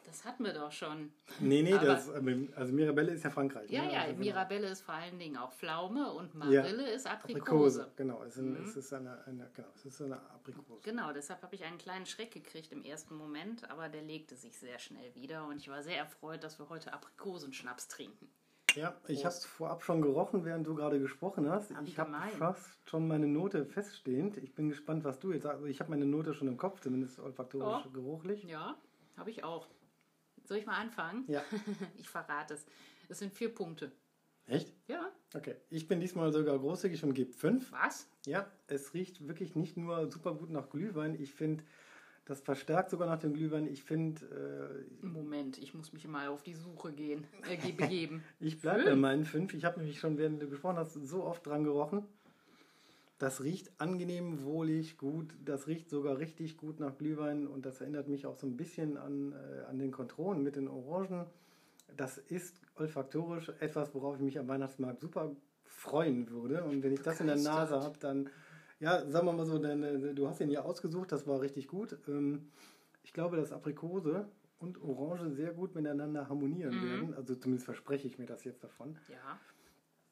das 0.06 0.24
hatten 0.24 0.44
wir 0.44 0.52
doch 0.52 0.72
schon. 0.72 1.12
Nee, 1.38 1.62
nee, 1.62 1.70
das, 1.70 2.08
also 2.10 2.72
Mirabelle 2.72 3.12
ist 3.12 3.24
ja 3.24 3.30
Frankreich. 3.30 3.70
Ja, 3.70 3.84
ne? 3.84 3.92
ja, 3.92 4.00
also 4.02 4.16
Mirabelle 4.16 4.68
ist 4.68 4.82
vor 4.82 4.94
allen 4.94 5.18
Dingen 5.18 5.36
auch 5.36 5.52
Pflaume 5.52 6.12
und 6.12 6.34
Marille 6.34 6.88
ja. 6.88 6.94
ist 6.94 7.06
Aprikose. 7.06 7.82
Aprikose. 7.82 7.92
Genau, 7.96 8.22
es, 8.24 8.36
mhm. 8.36 8.56
es, 8.64 8.76
ist 8.76 8.92
eine, 8.92 9.24
eine, 9.26 9.50
genau, 9.54 9.68
es 9.74 9.86
ist 9.86 10.02
eine 10.02 10.16
Aprikose. 10.16 10.80
Genau, 10.82 11.12
deshalb 11.12 11.42
habe 11.42 11.54
ich 11.54 11.64
einen 11.64 11.78
kleinen 11.78 12.06
Schreck 12.06 12.32
gekriegt 12.32 12.72
im 12.72 12.82
ersten 12.84 13.14
Moment, 13.14 13.70
aber 13.70 13.88
der 13.88 14.02
legte 14.02 14.36
sich 14.36 14.58
sehr 14.58 14.78
schnell 14.78 15.14
wieder 15.14 15.46
und 15.46 15.58
ich 15.58 15.68
war 15.68 15.82
sehr 15.82 15.98
erfreut, 15.98 16.42
dass 16.44 16.58
wir 16.58 16.68
heute 16.68 16.92
Aprikosenschnaps 16.92 17.88
trinken. 17.88 18.28
Ja, 18.76 18.94
ich 19.08 19.24
habe 19.24 19.34
es 19.34 19.44
vorab 19.44 19.82
schon 19.82 20.00
gerochen, 20.00 20.44
während 20.44 20.66
du 20.66 20.74
gerade 20.74 21.00
gesprochen 21.00 21.48
hast. 21.50 21.72
Ich 21.84 21.98
habe 21.98 22.12
fast 22.38 22.78
schon 22.88 23.08
meine 23.08 23.26
Note 23.26 23.64
feststehend. 23.66 24.36
Ich 24.36 24.54
bin 24.54 24.68
gespannt, 24.68 25.04
was 25.04 25.18
du 25.18 25.32
jetzt 25.32 25.42
sagst. 25.42 25.56
Also 25.56 25.66
ich 25.66 25.80
habe 25.80 25.90
meine 25.90 26.06
Note 26.06 26.34
schon 26.34 26.48
im 26.48 26.56
Kopf, 26.56 26.80
zumindest 26.80 27.18
olfaktorisch, 27.18 27.84
oh. 27.86 27.90
geruchlich. 27.90 28.44
Ja, 28.44 28.76
habe 29.16 29.30
ich 29.30 29.44
auch. 29.44 29.66
Soll 30.50 30.58
ich 30.58 30.66
mal 30.66 30.80
anfangen? 30.80 31.22
Ja. 31.28 31.44
ich 31.96 32.08
verrate 32.08 32.54
es. 32.54 32.66
Es 33.08 33.20
sind 33.20 33.32
vier 33.32 33.54
Punkte. 33.54 33.92
Echt? 34.46 34.72
Ja. 34.88 35.08
Okay. 35.32 35.54
Ich 35.68 35.86
bin 35.86 36.00
diesmal 36.00 36.32
sogar 36.32 36.58
großzügig 36.58 37.04
und 37.04 37.14
gebe 37.14 37.32
fünf. 37.32 37.70
Was? 37.70 38.08
Ja, 38.26 38.50
es 38.66 38.92
riecht 38.92 39.28
wirklich 39.28 39.54
nicht 39.54 39.76
nur 39.76 40.10
super 40.10 40.34
gut 40.34 40.50
nach 40.50 40.68
Glühwein. 40.68 41.14
Ich 41.14 41.32
finde, 41.32 41.62
das 42.24 42.40
verstärkt 42.40 42.90
sogar 42.90 43.06
nach 43.06 43.20
dem 43.20 43.32
Glühwein. 43.32 43.68
Ich 43.68 43.84
finde. 43.84 44.82
Äh, 45.00 45.06
Moment, 45.06 45.56
ich 45.56 45.72
muss 45.72 45.92
mich 45.92 46.08
mal 46.08 46.26
auf 46.26 46.42
die 46.42 46.54
Suche 46.54 46.92
gehen, 46.94 47.28
äh, 47.48 47.70
begeben. 47.70 48.24
ich 48.40 48.60
bleibe 48.60 48.86
bei 48.86 48.96
meinen 48.96 49.26
fünf. 49.26 49.54
Ich 49.54 49.64
habe 49.64 49.78
nämlich 49.78 50.00
schon, 50.00 50.18
während 50.18 50.42
du 50.42 50.48
gesprochen 50.48 50.78
hast, 50.78 50.94
so 50.94 51.22
oft 51.22 51.46
dran 51.46 51.62
gerochen. 51.62 52.08
Das 53.20 53.44
riecht 53.44 53.70
angenehm, 53.78 54.44
wohlig, 54.44 54.96
gut. 54.96 55.34
Das 55.44 55.66
riecht 55.66 55.90
sogar 55.90 56.16
richtig 56.16 56.56
gut 56.56 56.80
nach 56.80 56.96
Glühwein 56.96 57.46
und 57.46 57.66
das 57.66 57.82
erinnert 57.82 58.08
mich 58.08 58.24
auch 58.24 58.34
so 58.34 58.46
ein 58.46 58.56
bisschen 58.56 58.96
an, 58.96 59.32
äh, 59.32 59.66
an 59.68 59.78
den 59.78 59.90
Kontronen 59.90 60.42
mit 60.42 60.56
den 60.56 60.68
Orangen. 60.68 61.26
Das 61.98 62.16
ist 62.16 62.56
olfaktorisch 62.76 63.52
etwas, 63.60 63.94
worauf 63.94 64.16
ich 64.16 64.22
mich 64.22 64.38
am 64.38 64.48
Weihnachtsmarkt 64.48 65.02
super 65.02 65.36
freuen 65.66 66.30
würde. 66.30 66.64
Und 66.64 66.82
wenn 66.82 66.94
ich 66.94 67.02
das 67.02 67.20
in 67.20 67.26
der 67.26 67.36
Nase 67.36 67.82
habe, 67.82 67.98
dann, 67.98 68.30
ja, 68.78 69.06
sagen 69.10 69.26
wir 69.26 69.34
mal 69.34 69.44
so, 69.44 69.58
denn, 69.58 69.82
äh, 69.82 70.14
du 70.14 70.26
hast 70.26 70.40
ihn 70.40 70.50
ja 70.50 70.62
ausgesucht, 70.62 71.12
das 71.12 71.26
war 71.26 71.42
richtig 71.42 71.68
gut. 71.68 71.98
Ähm, 72.08 72.48
ich 73.02 73.12
glaube, 73.12 73.36
dass 73.36 73.52
Aprikose 73.52 74.28
und 74.60 74.80
Orange 74.82 75.28
sehr 75.28 75.52
gut 75.52 75.74
miteinander 75.74 76.26
harmonieren 76.30 76.74
mhm. 76.74 76.90
werden. 76.90 77.14
Also 77.14 77.34
zumindest 77.34 77.66
verspreche 77.66 78.06
ich 78.06 78.18
mir 78.18 78.26
das 78.26 78.44
jetzt 78.44 78.64
davon. 78.64 78.96
Ja. 79.10 79.38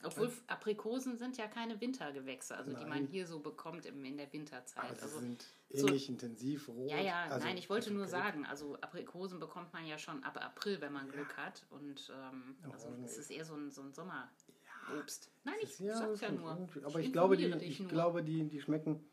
Obwohl 0.04 0.32
Aprikosen 0.46 1.16
sind 1.16 1.36
ja 1.38 1.48
keine 1.48 1.80
Wintergewächse, 1.80 2.56
also 2.56 2.70
nein. 2.70 2.80
die 2.80 2.88
man 2.88 3.06
hier 3.06 3.26
so 3.26 3.40
bekommt 3.40 3.84
im, 3.84 4.04
in 4.04 4.16
der 4.16 4.32
Winterzeit. 4.32 4.84
Aber 4.84 5.02
also 5.02 5.18
sind 5.18 5.44
ähnlich 5.70 6.06
so, 6.06 6.12
intensiv 6.12 6.68
rot. 6.68 6.90
Ja, 6.90 7.00
ja, 7.00 7.24
also, 7.24 7.44
nein, 7.44 7.56
ich 7.56 7.68
wollte 7.68 7.92
nur 7.92 8.06
sagen, 8.06 8.46
also 8.46 8.76
Aprikosen 8.80 9.40
bekommt 9.40 9.72
man 9.72 9.84
ja 9.86 9.98
schon 9.98 10.22
ab 10.22 10.38
April, 10.40 10.80
wenn 10.80 10.92
man 10.92 11.06
ja. 11.06 11.12
Glück 11.12 11.36
hat. 11.36 11.64
Und 11.70 12.12
ähm, 12.14 12.56
also 12.72 12.88
es 13.04 13.18
ist 13.18 13.30
eher 13.30 13.44
so 13.44 13.54
ein, 13.54 13.72
so 13.72 13.82
ein 13.82 13.92
Sommerobst. 13.92 15.30
Nein, 15.42 15.56
ich 15.62 15.80
ja, 15.80 15.96
sag's 15.96 16.20
ja 16.20 16.30
nur. 16.30 16.68
Aber 16.84 17.00
ich, 17.00 17.06
ich 17.06 17.12
glaube, 17.12 17.36
die, 17.36 17.46
ich 17.46 17.88
glaube 17.88 18.22
die, 18.22 18.44
die 18.44 18.60
schmecken 18.60 19.04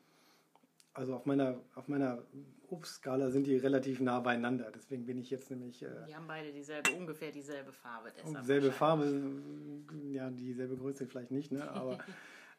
also 0.96 1.14
auf 1.14 1.26
meiner, 1.26 1.60
auf 1.76 1.88
meiner 1.88 2.24
Obstskala 2.70 3.30
sind 3.30 3.48
die 3.48 3.58
relativ 3.58 4.00
nah 4.00 4.20
beieinander. 4.20 4.72
Deswegen 4.74 5.06
bin 5.06 5.18
ich 5.18 5.30
jetzt 5.30 5.50
nämlich. 5.50 5.82
Äh, 5.82 5.90
die 6.08 6.16
haben 6.16 6.28
beide 6.28 6.52
dieselbe, 6.52 6.92
ungefähr 6.92 7.32
dieselbe 7.32 7.72
Farbe. 7.72 8.12
Selbe 8.42 8.72
Farbe, 8.72 9.06
ja, 10.12 10.30
dieselbe 10.30 10.78
Größe 10.78 11.08
vielleicht 11.08 11.32
nicht, 11.32 11.52
ne? 11.52 11.70
aber 11.70 12.00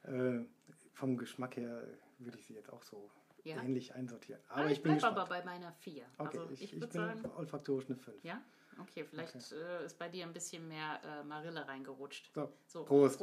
äh, 0.05 0.45
vom 0.93 1.17
Geschmack 1.17 1.57
her 1.57 1.83
würde 2.19 2.39
ich 2.39 2.47
sie 2.47 2.55
jetzt 2.55 2.73
auch 2.73 2.83
so 2.83 3.11
ja. 3.45 3.63
ähnlich 3.63 3.95
einsortieren. 3.95 4.41
Aber 4.49 4.63
ah, 4.63 4.67
ich, 4.67 4.73
ich 4.73 4.83
bin 4.83 5.03
aber 5.03 5.27
bei 5.27 5.45
meiner 5.45 5.73
4. 5.73 6.05
Okay, 6.19 6.39
also 6.39 6.51
ich, 6.53 6.63
ich, 6.63 6.73
ich 6.75 6.81
bin 6.81 6.91
sagen, 6.91 7.25
olfaktorisch 7.37 7.87
eine 7.87 7.97
5. 7.97 8.25
Ja? 8.25 8.43
Okay, 8.81 9.05
vielleicht 9.05 9.35
okay. 9.35 9.55
Äh, 9.55 9.87
ist 9.87 9.99
bei 9.99 10.09
dir 10.09 10.25
ein 10.25 10.33
bisschen 10.33 10.67
mehr 10.69 11.01
Marille 11.25 11.67
reingerutscht. 11.67 12.31
So, 12.35 12.53
so 12.67 12.85
Prost. 12.85 13.23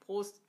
Prost. 0.00 0.43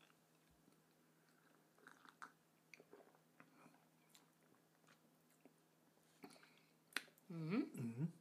Mhm. 7.36 8.12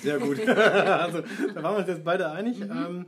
Sehr 0.00 0.18
gut. 0.18 0.40
also, 0.48 1.20
da 1.20 1.62
waren 1.62 1.74
wir 1.74 1.78
uns 1.78 1.88
jetzt 1.88 2.04
beide 2.04 2.30
einig. 2.30 2.58
Mhm. 2.60 2.70
Ähm, 2.70 3.06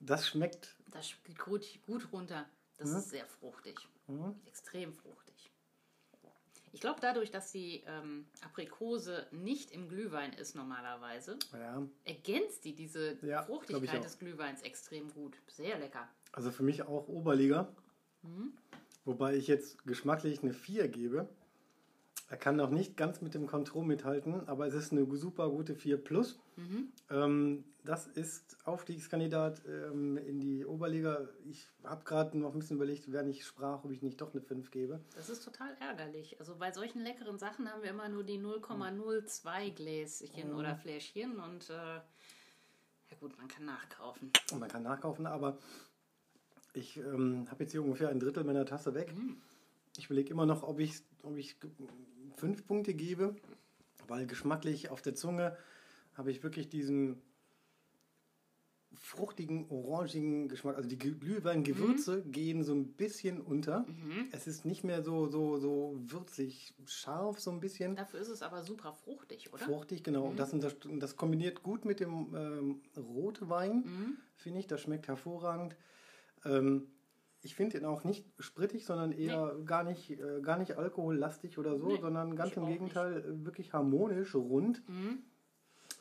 das 0.00 0.28
schmeckt. 0.28 0.76
Das 0.90 1.14
geht 1.24 1.38
gut, 1.38 1.64
gut 1.86 2.12
runter. 2.12 2.46
Das 2.78 2.90
mhm. 2.90 2.96
ist 2.98 3.10
sehr 3.10 3.26
fruchtig. 3.26 3.76
Mhm. 4.06 4.34
Extrem 4.46 4.92
fruchtig. 4.92 5.24
Ich 6.74 6.80
glaube, 6.80 6.98
dadurch, 7.00 7.30
dass 7.30 7.52
die 7.52 7.84
ähm, 7.86 8.26
Aprikose 8.44 9.28
nicht 9.30 9.70
im 9.70 9.88
Glühwein 9.88 10.32
ist 10.32 10.56
normalerweise, 10.56 11.38
ja. 11.52 11.86
ergänzt 12.04 12.64
die 12.64 12.74
diese 12.74 13.16
ja, 13.24 13.44
Fruchtigkeit 13.44 14.04
des 14.04 14.18
Glühweins 14.18 14.60
extrem 14.62 15.08
gut. 15.14 15.36
Sehr 15.46 15.78
lecker. 15.78 16.08
Also 16.32 16.50
für 16.50 16.64
mich 16.64 16.82
auch 16.82 17.06
Oberliga. 17.06 17.72
Mhm. 18.22 18.54
Wobei 19.04 19.36
ich 19.36 19.46
jetzt 19.46 19.86
geschmacklich 19.86 20.42
eine 20.42 20.52
4 20.52 20.88
gebe. 20.88 21.28
Er 22.28 22.38
kann 22.38 22.56
noch 22.56 22.70
nicht 22.70 22.96
ganz 22.96 23.20
mit 23.20 23.34
dem 23.34 23.46
Contro 23.46 23.82
mithalten, 23.82 24.48
aber 24.48 24.66
es 24.66 24.74
ist 24.74 24.92
eine 24.92 25.06
super 25.16 25.50
gute 25.50 25.74
4 25.74 25.98
Plus. 25.98 26.40
Mhm. 26.56 26.88
Ähm, 27.10 27.64
das 27.84 28.06
ist 28.06 28.56
Aufstiegskandidat 28.64 29.62
ähm, 29.66 30.16
in 30.16 30.40
die 30.40 30.64
Oberliga. 30.64 31.28
Ich 31.44 31.68
habe 31.84 32.02
gerade 32.04 32.38
noch 32.38 32.54
ein 32.54 32.58
bisschen 32.58 32.76
überlegt, 32.76 33.12
wer 33.12 33.22
nicht 33.22 33.44
sprach, 33.44 33.84
ob 33.84 33.90
ich 33.92 34.00
nicht 34.00 34.20
doch 34.22 34.32
eine 34.32 34.40
5 34.40 34.70
gebe. 34.70 35.00
Das 35.14 35.28
ist 35.28 35.44
total 35.44 35.76
ärgerlich. 35.80 36.40
Also 36.40 36.56
bei 36.56 36.72
solchen 36.72 37.02
leckeren 37.02 37.38
Sachen 37.38 37.70
haben 37.70 37.82
wir 37.82 37.90
immer 37.90 38.08
nur 38.08 38.24
die 38.24 38.38
0,02 38.38 39.74
Gläschen 39.74 40.50
mhm. 40.50 40.56
oder 40.56 40.76
Fläschchen 40.76 41.38
und 41.38 41.68
äh, 41.68 41.74
ja 41.74 43.16
gut, 43.20 43.36
man 43.36 43.48
kann 43.48 43.66
nachkaufen. 43.66 44.32
Und 44.50 44.60
man 44.60 44.68
kann 44.70 44.82
nachkaufen, 44.82 45.26
aber 45.26 45.58
Ich 46.72 46.96
ähm, 46.96 47.46
habe 47.50 47.64
jetzt 47.64 47.72
hier 47.72 47.82
ungefähr 47.82 48.08
ein 48.08 48.18
Drittel 48.18 48.44
meiner 48.44 48.64
Tasse 48.64 48.94
weg. 48.94 49.14
Mhm. 49.14 49.36
Ich 49.96 50.06
überlege 50.06 50.30
immer 50.30 50.46
noch, 50.46 50.62
ob 50.62 50.80
ich, 50.80 51.02
ob 51.22 51.36
ich 51.36 51.60
fünf 52.36 52.66
Punkte 52.66 52.94
gebe, 52.94 53.36
weil 54.08 54.26
geschmacklich 54.26 54.90
auf 54.90 55.02
der 55.02 55.14
Zunge 55.14 55.56
habe 56.14 56.30
ich 56.30 56.42
wirklich 56.42 56.68
diesen 56.68 57.20
fruchtigen, 58.94 59.66
orangigen 59.70 60.48
Geschmack. 60.48 60.76
Also 60.76 60.88
die 60.88 60.98
Glühweingewürze 60.98 62.22
mhm. 62.24 62.32
gehen 62.32 62.62
so 62.62 62.74
ein 62.74 62.92
bisschen 62.92 63.40
unter. 63.40 63.80
Mhm. 63.80 64.28
Es 64.32 64.46
ist 64.46 64.64
nicht 64.64 64.84
mehr 64.84 65.02
so, 65.02 65.26
so, 65.26 65.58
so 65.58 65.96
würzig 66.06 66.74
scharf, 66.86 67.40
so 67.40 67.50
ein 67.50 67.60
bisschen. 67.60 67.96
Dafür 67.96 68.20
ist 68.20 68.28
es 68.28 68.42
aber 68.42 68.62
super 68.62 68.92
fruchtig, 68.92 69.52
oder? 69.52 69.64
Fruchtig, 69.64 70.04
genau. 70.04 70.30
Mhm. 70.30 70.36
Das, 70.36 70.50
das, 70.52 70.76
das 70.98 71.16
kombiniert 71.16 71.62
gut 71.62 71.84
mit 71.84 72.00
dem 72.00 72.34
ähm, 72.34 72.82
Rotwein, 72.96 73.78
mhm. 73.78 74.16
finde 74.36 74.60
ich. 74.60 74.66
Das 74.66 74.80
schmeckt 74.80 75.08
hervorragend. 75.08 75.76
Ähm, 76.44 76.88
ich 77.44 77.54
finde 77.54 77.76
ihn 77.76 77.84
auch 77.84 78.04
nicht 78.04 78.24
sprittig, 78.38 78.86
sondern 78.86 79.12
eher 79.12 79.54
nee. 79.54 79.64
gar, 79.64 79.84
nicht, 79.84 80.10
äh, 80.10 80.40
gar 80.40 80.58
nicht 80.58 80.78
alkohollastig 80.78 81.58
oder 81.58 81.78
so, 81.78 81.88
nee, 81.88 82.00
sondern 82.00 82.34
ganz 82.36 82.56
im 82.56 82.66
Gegenteil 82.66 83.16
nicht. 83.16 83.26
Äh, 83.26 83.44
wirklich 83.44 83.72
harmonisch, 83.74 84.34
rund. 84.34 84.82
Mhm. 84.88 85.22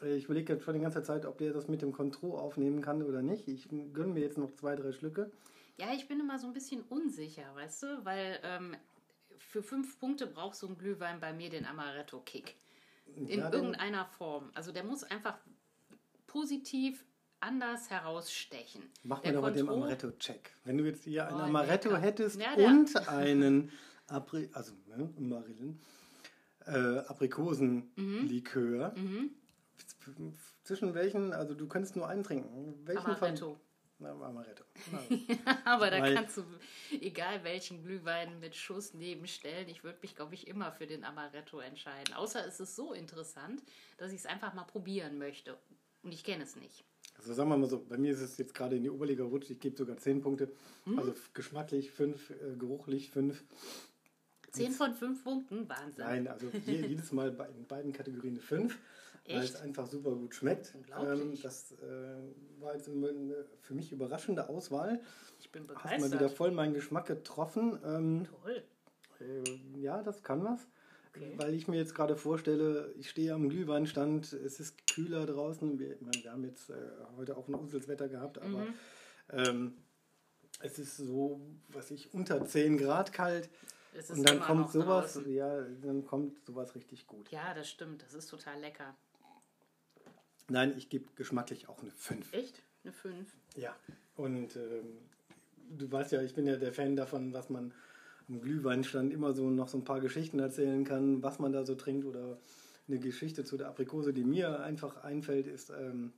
Äh, 0.02 0.16
ich 0.16 0.26
überlege 0.26 0.54
jetzt 0.54 0.64
schon 0.64 0.74
die 0.74 0.80
ganze 0.80 1.04
Zeit, 1.04 1.26
ob 1.26 1.38
der 1.38 1.52
das 1.52 1.68
mit 1.68 1.82
dem 1.82 1.92
Contro 1.92 2.38
aufnehmen 2.38 2.82
kann 2.82 3.04
oder 3.04 3.22
nicht. 3.22 3.50
Ich 3.50 3.68
gönne 3.70 4.14
mir 4.14 4.22
jetzt 4.22 4.38
noch 4.38 4.54
zwei, 4.54 4.76
drei 4.78 4.94
Schlücke. 4.94 5.32
Ja, 5.78 5.94
ich 5.94 6.08
bin 6.08 6.22
immer 6.22 6.40
so 6.40 6.48
ein 6.48 6.54
bisschen 6.54 6.82
unsicher, 6.84 7.54
weißt 7.56 7.84
du, 7.84 8.06
weil 8.06 8.40
ähm, 8.44 8.76
für 9.38 9.62
fünf 9.62 10.00
Punkte 10.00 10.28
braucht 10.28 10.56
so 10.56 10.68
ein 10.68 10.78
Glühwein 10.78 11.20
bei 11.20 11.34
mir 11.34 11.50
den 11.50 11.66
Amaretto-Kick. 11.66 12.56
In 13.18 13.28
ja, 13.28 13.52
irgendeiner 13.52 14.06
Form. 14.06 14.50
Also 14.54 14.72
der 14.72 14.86
muss 14.86 15.04
einfach 15.04 15.38
positiv 16.26 17.04
anders 17.44 17.90
herausstechen. 17.90 18.84
Mach 19.04 19.24
mal 19.24 19.34
doch 19.34 19.42
mal 19.42 19.54
den 19.54 19.70
Amaretto-Check. 19.70 20.56
Wenn 20.64 20.78
du 20.78 20.86
jetzt 20.86 21.04
hier 21.04 21.28
einen 21.28 21.42
oh, 21.42 21.44
Amaretto 21.44 21.90
lecker. 21.90 22.02
hättest 22.02 22.40
ja, 22.40 22.54
und 22.54 22.96
einen 23.08 23.72
Apri 24.08 24.50
also 24.54 24.74
ne, 24.88 25.10
Marillen, 25.18 25.82
äh, 26.66 27.00
Aprikosenlikör, 27.00 28.94
mhm. 28.96 29.32
mhm 30.18 30.34
zwischen 30.64 30.94
welchen, 30.94 31.34
also 31.34 31.54
du 31.54 31.68
könntest 31.68 31.96
nur 31.96 32.08
einen 32.08 32.24
trinken. 32.24 32.86
Welchen 32.86 33.06
Amaretto. 33.06 33.54
Von, 33.54 33.60
na, 34.00 34.12
Amaretto. 34.12 34.64
aber 35.66 35.92
da 35.92 36.02
Weil, 36.02 36.16
kannst 36.16 36.38
du, 36.38 36.44
egal 37.00 37.44
welchen 37.44 37.84
Glühwein 37.84 38.40
mit 38.40 38.56
Schuss 38.56 38.94
nebenstellen, 38.94 39.70
ich 39.70 39.84
würde 39.84 40.00
mich, 40.02 40.16
glaube 40.16 40.34
ich, 40.34 40.48
immer 40.48 40.72
für 40.72 40.88
den 40.88 41.04
Amaretto 41.04 41.60
entscheiden. 41.60 42.14
Außer 42.16 42.46
es 42.48 42.60
ist 42.60 42.76
so 42.76 42.94
interessant, 42.94 43.62
dass 43.98 44.12
ich 44.12 44.20
es 44.20 44.26
einfach 44.26 44.54
mal 44.54 44.64
probieren 44.64 45.18
möchte. 45.18 45.58
Und 46.02 46.14
ich 46.14 46.24
kenne 46.24 46.44
es 46.44 46.56
nicht. 46.56 46.84
Also 47.18 47.34
sagen 47.34 47.50
wir 47.50 47.58
mal 47.58 47.70
so, 47.70 47.80
bei 47.80 47.98
mir 47.98 48.12
ist 48.12 48.22
es 48.22 48.38
jetzt 48.38 48.54
gerade 48.54 48.76
in 48.76 48.84
die 48.84 48.90
Oberliga 48.90 49.24
rutscht, 49.24 49.52
ich 49.52 49.60
gebe 49.60 49.78
sogar 49.78 49.98
10 49.98 50.22
Punkte. 50.22 50.52
Mhm. 50.86 51.00
Also 51.00 51.14
geschmacklich 51.34 51.92
5, 51.92 52.30
äh, 52.30 52.34
geruchlich 52.58 53.12
5. 53.12 53.44
10 54.52 54.72
von 54.72 54.94
5 54.94 55.24
Punkten, 55.24 55.70
Wahnsinn. 55.70 56.06
Nein, 56.06 56.28
also 56.28 56.48
jedes 56.66 57.12
Mal 57.12 57.30
in 57.58 57.66
beiden 57.66 57.94
Kategorien 57.94 58.38
5. 58.38 58.78
Echt? 59.26 59.38
weil 59.38 59.44
es 59.46 59.56
einfach 59.56 59.88
super 59.88 60.12
gut 60.12 60.36
schmeckt. 60.36 60.76
Ähm, 61.00 61.38
das 61.42 61.72
äh, 61.72 61.82
war 62.60 62.76
jetzt 62.76 62.90
eine 62.90 63.46
für 63.62 63.74
mich 63.74 63.92
überraschende 63.92 64.50
Auswahl. 64.50 65.00
Ich 65.40 65.50
bin 65.50 65.66
begeistert. 65.66 65.92
Hast 65.94 66.02
mal 66.02 66.12
wieder 66.12 66.30
voll 66.30 66.52
meinen 66.52 66.74
Geschmack 66.74 67.06
getroffen. 67.06 67.80
Ähm, 67.86 68.28
Toll. 68.44 68.64
Äh, 69.22 69.80
ja, 69.80 70.04
das 70.04 70.24
kann 70.24 70.44
was. 70.44 70.68
Okay. 71.16 71.34
Weil 71.38 71.54
ich 71.54 71.68
mir 71.68 71.78
jetzt 71.78 71.94
gerade 71.94 72.16
vorstelle, 72.16 72.92
ich 72.98 73.10
stehe 73.10 73.34
am 73.34 73.48
Glühweinstand, 73.48 74.34
es 74.34 74.60
ist 74.60 74.88
kühler 74.88 75.26
draußen. 75.28 75.78
Wir, 75.78 75.96
meine, 76.00 76.24
wir 76.24 76.32
haben 76.32 76.44
jetzt 76.44 76.72
äh, 76.72 76.76
heute 77.18 77.38
auch 77.38 77.48
ein 77.48 77.56
Uselswetter 77.56 78.10
gehabt, 78.10 78.40
aber 78.40 78.66
mhm. 78.66 78.74
ähm, 79.30 79.74
es 80.62 80.80
ist 80.80 80.98
so, 80.98 81.40
was 81.68 81.92
ich, 81.92 82.14
unter 82.14 82.44
10 82.44 82.78
Grad 82.78 83.14
kalt. 83.14 83.50
und 84.10 84.28
dann 84.28 84.40
kommt 84.40 84.72
sowas, 84.72 85.14
draußen. 85.14 85.32
ja, 85.32 85.62
dann 85.82 86.04
kommt 86.04 86.44
sowas 86.46 86.74
richtig 86.74 87.06
gut. 87.06 87.30
Ja, 87.30 87.54
das 87.54 87.70
stimmt, 87.70 88.02
das 88.02 88.16
ist 88.16 88.28
total 88.28 88.60
lecker. 88.60 88.96
Nein, 90.50 90.74
ich 90.78 90.90
gebe 90.90 91.06
geschmacklich 91.16 91.70
auch 91.70 91.82
eine 91.82 91.92
5. 91.92 92.34
Echt? 92.34 92.64
Eine 92.84 92.92
5? 92.92 93.32
Ja. 93.56 93.76
Und 94.16 94.56
ähm, 94.56 94.98
du 95.70 95.92
weißt 95.92 96.12
ja, 96.12 96.22
ich 96.22 96.34
bin 96.34 96.48
ja 96.48 96.56
der 96.56 96.74
Fan 96.74 96.96
davon, 96.96 97.34
was 97.34 97.50
man 97.50 97.74
am 98.34 98.42
Glühweinstand 98.42 99.14
immer 99.14 99.34
so 99.34 99.50
noch 99.50 99.68
so 99.68 99.78
ein 99.78 99.84
paar 99.84 100.00
Geschichten 100.00 100.40
erzählen 100.40 100.84
kann, 100.84 101.22
was 101.22 101.40
man 101.40 101.54
da 101.54 101.66
so 101.66 101.76
trinkt 101.76 102.06
oder 102.06 102.40
eine 102.88 103.00
Geschichte 103.00 103.46
zu 103.46 103.58
der 103.58 103.68
Aprikose, 103.68 104.14
die 104.14 104.24
mir 104.24 104.62
einfach 104.62 105.04
einfällt, 105.04 105.48
ist, 105.48 105.70
ähm, 105.70 106.14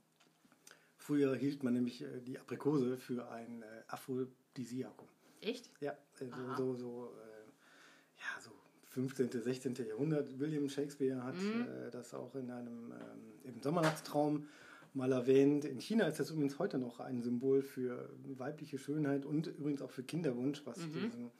früher 0.96 1.36
hielt 1.36 1.62
man 1.62 1.74
nämlich 1.74 2.02
äh, 2.02 2.20
die 2.20 2.38
Aprikose 2.38 2.96
für 2.96 3.30
ein 3.30 3.62
äh, 3.62 3.66
Aphrodisiakum. 3.88 5.06
Echt? 5.42 5.70
Ja, 5.80 5.92
äh, 5.92 6.24
so, 6.24 6.54
so, 6.56 6.74
so, 6.74 7.12
äh, 7.14 8.18
ja, 8.18 8.40
so 8.42 8.50
15., 8.88 9.30
16. 9.30 9.74
Jahrhundert. 9.86 10.38
William 10.40 10.68
Shakespeare 10.68 11.22
hat 11.22 11.36
mhm. 11.36 11.66
äh, 11.68 11.90
das 11.90 12.14
auch 12.14 12.34
in 12.34 12.50
einem 12.50 12.92
ähm, 12.92 13.54
im 13.54 13.62
Sommernachtstraum 13.62 14.48
mal 14.94 15.12
erwähnt. 15.12 15.66
In 15.66 15.78
China 15.78 16.06
ist 16.06 16.18
das 16.18 16.30
übrigens 16.30 16.58
heute 16.58 16.78
noch 16.78 16.98
ein 16.98 17.22
Symbol 17.22 17.62
für 17.62 18.08
weibliche 18.38 18.78
Schönheit 18.78 19.26
und 19.26 19.46
übrigens 19.46 19.82
auch 19.82 19.90
für 19.90 20.02
Kinderwunsch, 20.02 20.62
was 20.64 20.78
mhm. 20.78 20.92
diesen 20.94 21.30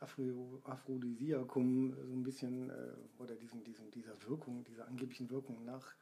Afro 0.00 0.60
Aphrodisiakum 0.64 1.94
so 1.94 2.12
ein 2.12 2.22
bisschen 2.22 2.70
äh, 2.70 2.74
oder 3.18 3.34
diesen, 3.34 3.64
diesen, 3.64 3.90
dieser 3.90 4.14
Wirkung, 4.26 4.64
dieser 4.64 4.86
angeblichen 4.86 5.30
Wirkung 5.30 5.64
nach 5.64 5.94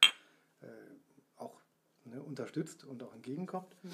äh, 0.61 0.67
auch 1.37 1.61
ne, 2.05 2.21
unterstützt 2.21 2.83
und 2.83 3.01
auch 3.03 3.13
entgegenkommt. 3.13 3.75
Mhm. 3.83 3.91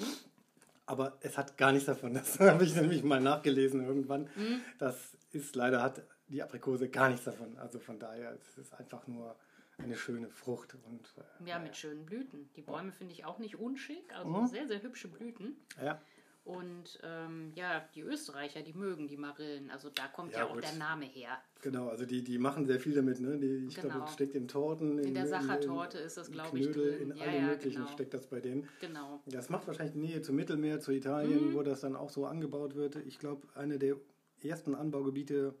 Aber 0.86 1.16
es 1.20 1.38
hat 1.38 1.56
gar 1.56 1.72
nichts 1.72 1.86
davon. 1.86 2.14
Das 2.14 2.38
habe 2.40 2.64
ich 2.64 2.74
nämlich 2.74 3.02
mal 3.02 3.20
nachgelesen 3.20 3.84
irgendwann. 3.84 4.22
Mhm. 4.36 4.62
Das 4.78 5.16
ist 5.30 5.56
leider 5.56 5.82
hat 5.82 6.02
die 6.28 6.42
Aprikose 6.42 6.88
gar 6.88 7.08
nichts 7.08 7.24
davon. 7.24 7.56
Also 7.58 7.78
von 7.78 7.98
daher, 7.98 8.32
es 8.34 8.58
ist 8.58 8.74
einfach 8.74 9.06
nur 9.06 9.36
eine 9.78 9.96
schöne 9.96 10.28
Frucht. 10.28 10.76
Und, 10.84 11.14
äh, 11.16 11.48
ja, 11.48 11.58
mit 11.58 11.76
schönen 11.76 12.04
Blüten. 12.06 12.50
Die 12.56 12.62
Bäume 12.62 12.92
finde 12.92 13.12
ich 13.12 13.24
auch 13.24 13.38
nicht 13.38 13.56
unschick, 13.56 14.12
also 14.14 14.30
mhm. 14.30 14.46
sehr, 14.46 14.66
sehr 14.66 14.82
hübsche 14.82 15.08
Blüten. 15.08 15.56
Ja. 15.82 16.00
Und 16.44 16.98
ähm, 17.04 17.52
ja, 17.54 17.84
die 17.94 18.00
Österreicher, 18.00 18.62
die 18.62 18.72
mögen 18.72 19.06
die 19.06 19.16
Marillen. 19.16 19.70
Also 19.70 19.90
da 19.90 20.08
kommt 20.08 20.32
ja, 20.32 20.40
ja 20.40 20.46
auch 20.46 20.60
der 20.60 20.72
Name 20.72 21.04
her. 21.04 21.38
Genau, 21.60 21.88
also 21.88 22.04
die, 22.04 22.24
die 22.24 22.38
machen 22.38 22.66
sehr 22.66 22.80
viel 22.80 22.94
damit. 22.94 23.20
Ne? 23.20 23.38
Die, 23.38 23.66
ich 23.68 23.76
genau. 23.76 23.88
glaube, 23.88 24.00
das 24.06 24.14
steckt 24.14 24.34
in 24.34 24.48
Torten. 24.48 24.98
In, 24.98 25.08
in 25.08 25.14
der 25.14 25.28
Sachertorte 25.28 25.98
ist 25.98 26.16
das, 26.16 26.32
glaube 26.32 26.58
ich, 26.58 26.72
drin. 26.72 27.10
In 27.10 27.16
ja, 27.16 27.24
allen 27.24 27.34
ja, 27.34 27.46
möglichen 27.48 27.82
genau. 27.82 27.92
steckt 27.92 28.12
das 28.12 28.26
bei 28.26 28.40
denen. 28.40 28.68
Genau. 28.80 29.20
Das 29.26 29.50
macht 29.50 29.68
wahrscheinlich 29.68 29.94
Nähe 29.94 30.22
zum 30.22 30.34
Mittelmeer, 30.34 30.80
zu 30.80 30.90
Italien, 30.90 31.50
mhm. 31.50 31.54
wo 31.54 31.62
das 31.62 31.80
dann 31.80 31.94
auch 31.94 32.10
so 32.10 32.26
angebaut 32.26 32.74
wird. 32.74 32.96
Ich 32.96 33.20
glaube, 33.20 33.46
eine 33.54 33.78
der 33.78 33.96
ersten 34.42 34.74
Anbaugebiete 34.74 35.54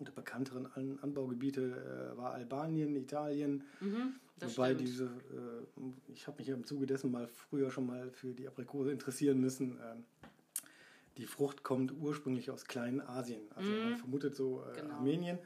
und 0.00 0.14
bekannteren 0.14 0.66
Anbaugebiete 1.02 2.12
äh, 2.14 2.16
war 2.16 2.32
Albanien, 2.32 2.96
Italien. 2.96 3.64
Mhm, 3.80 4.14
Wobei 4.40 4.74
stimmt. 4.74 4.80
diese, 4.80 5.04
äh, 5.04 6.12
ich 6.12 6.26
habe 6.26 6.38
mich 6.38 6.48
ja 6.48 6.54
im 6.54 6.64
Zuge 6.64 6.86
dessen 6.86 7.10
mal 7.10 7.28
früher 7.28 7.70
schon 7.70 7.86
mal 7.86 8.10
für 8.10 8.32
die 8.32 8.48
Aprikose 8.48 8.90
interessieren 8.90 9.38
müssen. 9.40 9.78
Ähm, 9.82 10.04
die 11.18 11.26
Frucht 11.26 11.62
kommt 11.62 11.92
ursprünglich 11.92 12.50
aus 12.50 12.64
Kleinasien. 12.64 13.42
Also 13.54 13.70
mhm. 13.70 13.90
man 13.90 13.96
vermutet 13.98 14.34
so 14.34 14.64
äh, 14.64 14.80
genau. 14.80 14.94
Armenien. 14.94 15.38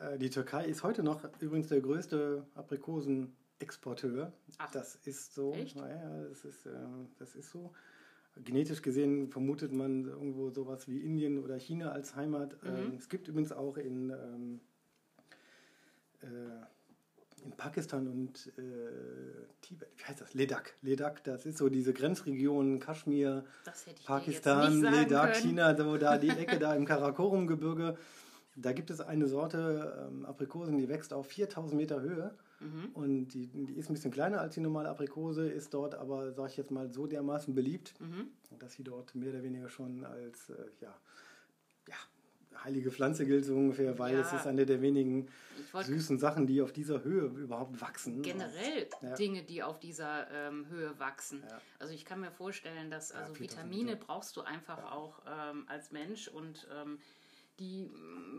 Äh, 0.00 0.18
die 0.18 0.30
Türkei 0.30 0.64
ist 0.64 0.82
heute 0.82 1.02
noch 1.02 1.22
übrigens 1.40 1.68
der 1.68 1.80
größte 1.80 2.46
Aprikosenexporteur. 2.54 4.32
Das 4.72 4.96
ist 5.04 5.34
so. 5.34 5.52
Echt? 5.52 5.76
Naja, 5.76 6.24
das 6.28 6.44
ist, 6.46 6.64
ähm, 6.64 7.08
das 7.18 7.36
ist 7.36 7.50
so 7.50 7.72
genetisch 8.44 8.82
gesehen 8.82 9.28
vermutet 9.28 9.72
man 9.72 10.06
irgendwo 10.06 10.50
sowas 10.50 10.88
wie 10.88 10.98
Indien 10.98 11.42
oder 11.42 11.56
China 11.56 11.92
als 11.92 12.16
Heimat. 12.16 12.62
Mhm. 12.62 12.68
Ähm, 12.68 12.94
es 12.98 13.08
gibt 13.08 13.28
übrigens 13.28 13.52
auch 13.52 13.76
in, 13.76 14.10
ähm, 14.10 14.60
äh, 16.22 17.44
in 17.44 17.52
Pakistan 17.52 18.08
und 18.08 18.52
äh, 18.58 18.62
Tibet, 19.62 19.88
wie 19.96 20.04
heißt 20.04 20.20
das? 20.20 20.34
Ledak. 20.34 20.74
Ledak, 20.82 21.24
das 21.24 21.46
ist 21.46 21.58
so 21.58 21.68
diese 21.68 21.92
Grenzregion 21.92 22.78
Kaschmir, 22.78 23.44
Pakistan, 24.04 24.82
Ledak, 24.82 25.36
China, 25.36 25.76
so 25.76 25.96
da 25.96 26.18
die 26.18 26.28
Ecke 26.38 26.58
da 26.58 26.74
im 26.74 26.84
Karakorum-Gebirge. 26.84 27.96
Da 28.56 28.72
gibt 28.72 28.90
es 28.90 29.00
eine 29.00 29.26
Sorte 29.26 30.08
ähm, 30.08 30.24
Aprikosen, 30.24 30.78
die 30.78 30.88
wächst 30.88 31.12
auf 31.12 31.26
4000 31.26 31.76
Meter 31.78 32.00
Höhe. 32.00 32.34
Mhm. 32.60 32.90
Und 32.94 33.28
die, 33.28 33.46
die 33.48 33.74
ist 33.74 33.90
ein 33.90 33.94
bisschen 33.94 34.10
kleiner 34.10 34.40
als 34.40 34.54
die 34.54 34.60
normale 34.60 34.88
Aprikose, 34.88 35.48
ist 35.48 35.74
dort 35.74 35.94
aber, 35.94 36.32
sag 36.32 36.50
ich 36.50 36.56
jetzt 36.56 36.70
mal, 36.70 36.90
so 36.90 37.06
dermaßen 37.06 37.54
beliebt, 37.54 37.94
mhm. 38.00 38.28
dass 38.58 38.74
sie 38.74 38.84
dort 38.84 39.14
mehr 39.14 39.30
oder 39.30 39.42
weniger 39.42 39.68
schon 39.68 40.04
als 40.04 40.50
äh, 40.50 40.54
ja, 40.80 40.94
ja, 41.88 41.96
heilige 42.64 42.90
Pflanze 42.90 43.26
gilt, 43.26 43.44
so 43.44 43.54
ungefähr, 43.54 43.98
weil 43.98 44.14
ja. 44.14 44.20
es 44.20 44.32
ist 44.32 44.46
eine 44.46 44.64
der 44.64 44.80
wenigen 44.80 45.28
süßen 45.74 46.18
Sachen, 46.18 46.46
die 46.46 46.62
auf 46.62 46.72
dieser 46.72 47.04
Höhe 47.04 47.26
überhaupt 47.26 47.80
wachsen. 47.80 48.22
Generell 48.22 48.88
ja. 49.02 49.14
Dinge, 49.14 49.42
die 49.42 49.62
auf 49.62 49.78
dieser 49.78 50.30
ähm, 50.30 50.66
Höhe 50.68 50.98
wachsen. 50.98 51.42
Also 51.78 51.92
ich 51.92 52.04
kann 52.04 52.20
mir 52.20 52.30
vorstellen, 52.30 52.90
dass 52.90 53.12
also 53.12 53.38
Vitamine 53.38 53.96
brauchst 53.96 54.36
du 54.36 54.42
einfach 54.42 54.92
auch 54.92 55.20
ähm, 55.26 55.64
als 55.68 55.92
Mensch 55.92 56.28
und 56.28 56.66
ähm, 56.72 56.98
die 57.58 57.90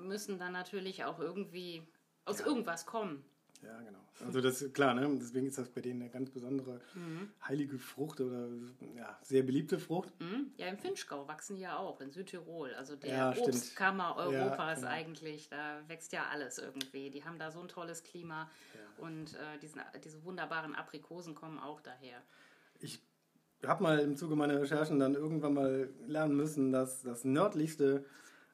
müssen 0.04 0.40
dann 0.40 0.54
natürlich 0.54 1.04
auch 1.04 1.20
irgendwie 1.20 1.84
aus 2.26 2.40
irgendwas 2.40 2.86
kommen. 2.86 3.24
Ja, 3.62 3.80
genau. 3.82 4.00
Also 4.26 4.42
das 4.42 4.62
ist 4.62 4.74
klar, 4.74 4.94
ne? 4.94 5.08
deswegen 5.20 5.48
ist 5.48 5.58
das 5.58 5.70
bei 5.70 5.82
denen 5.82 6.02
eine 6.02 6.10
ganz 6.10 6.30
besondere 6.30 6.80
mhm. 6.96 7.30
heilige 7.48 7.78
Frucht 7.78 8.22
oder 8.22 8.48
ja, 8.96 9.18
sehr 9.22 9.44
beliebte 9.44 9.80
Frucht. 9.80 10.10
Mhm. 10.20 10.52
Ja, 10.58 10.68
im 10.68 10.78
Finchgau 10.78 11.28
wachsen 11.28 11.56
die 11.56 11.64
ja 11.64 11.78
auch, 11.78 12.02
in 12.02 12.12
Südtirol. 12.12 12.74
Also 12.76 12.96
der 12.96 13.10
ja, 13.10 13.36
Obstkammer 13.38 14.16
Europas 14.18 14.82
ja, 14.82 14.88
genau. 14.88 14.88
eigentlich, 14.88 15.50
da 15.50 15.82
wächst 15.88 16.14
ja 16.14 16.26
alles 16.32 16.58
irgendwie. 16.58 17.10
Die 17.10 17.24
haben 17.24 17.38
da 17.38 17.52
so 17.52 17.60
ein 17.60 17.68
tolles 17.68 18.04
Klima 18.04 18.50
ja. 18.74 19.06
und 19.06 19.34
äh, 19.34 19.60
diesen, 19.62 19.82
diese 20.04 20.24
wunderbaren 20.24 20.76
Aprikosen 20.76 21.36
kommen 21.36 21.60
auch 21.60 21.82
daher. 21.82 22.22
Ich 22.80 23.02
habe 23.66 23.84
mal 23.84 24.00
im 24.00 24.16
Zuge 24.16 24.36
meiner 24.36 24.62
Recherchen 24.62 25.00
dann 25.00 25.16
irgendwann 25.16 25.54
mal 25.54 25.90
lernen 26.08 26.36
müssen, 26.36 26.72
dass 26.72 27.02
das 27.02 27.24
nördlichste 27.24 28.06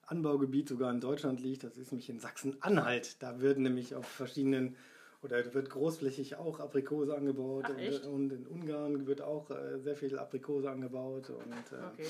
Anbaugebiet 0.06 0.70
sogar 0.70 0.92
in 0.92 1.00
Deutschland 1.00 1.42
liegt. 1.42 1.64
Das 1.64 1.78
ist 1.78 1.92
nämlich 1.92 2.10
in 2.10 2.20
Sachsen-Anhalt. 2.20 3.22
Da 3.22 3.40
wird 3.40 3.58
nämlich 3.58 3.96
auf 3.96 4.06
verschiedenen 4.06 4.76
oder 5.24 5.54
wird 5.54 5.70
großflächig 5.70 6.36
auch 6.36 6.60
Aprikose 6.60 7.16
angebaut. 7.16 7.66
Ach, 7.68 8.08
und, 8.08 8.08
und, 8.08 8.34
in 8.34 8.48
Ungarn 8.48 9.08
wird 9.08 9.22
auch 9.22 9.50
äh, 9.52 9.80
sehr 9.80 9.96
viel 9.96 10.18
Aprikose 10.18 10.70
angebaut. 10.70 11.30
Und 11.30 11.54
äh, 11.72 11.84
okay. 11.94 12.08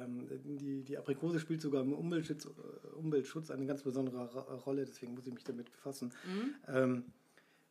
ähm, 0.00 0.28
die, 0.44 0.82
die 0.82 0.98
Aprikose 0.98 1.38
spielt 1.40 1.60
sogar 1.60 1.82
im 1.82 1.92
Umweltschutz, 1.92 2.46
äh, 2.46 2.96
Umweltschutz 2.96 3.50
eine 3.50 3.66
ganz 3.66 3.82
besondere 3.82 4.26
Rolle, 4.64 4.84
deswegen 4.84 5.14
muss 5.14 5.26
ich 5.26 5.34
mich 5.34 5.44
damit 5.44 5.70
befassen. 5.70 6.12
Mhm. 6.26 6.54
Ähm, 6.74 7.04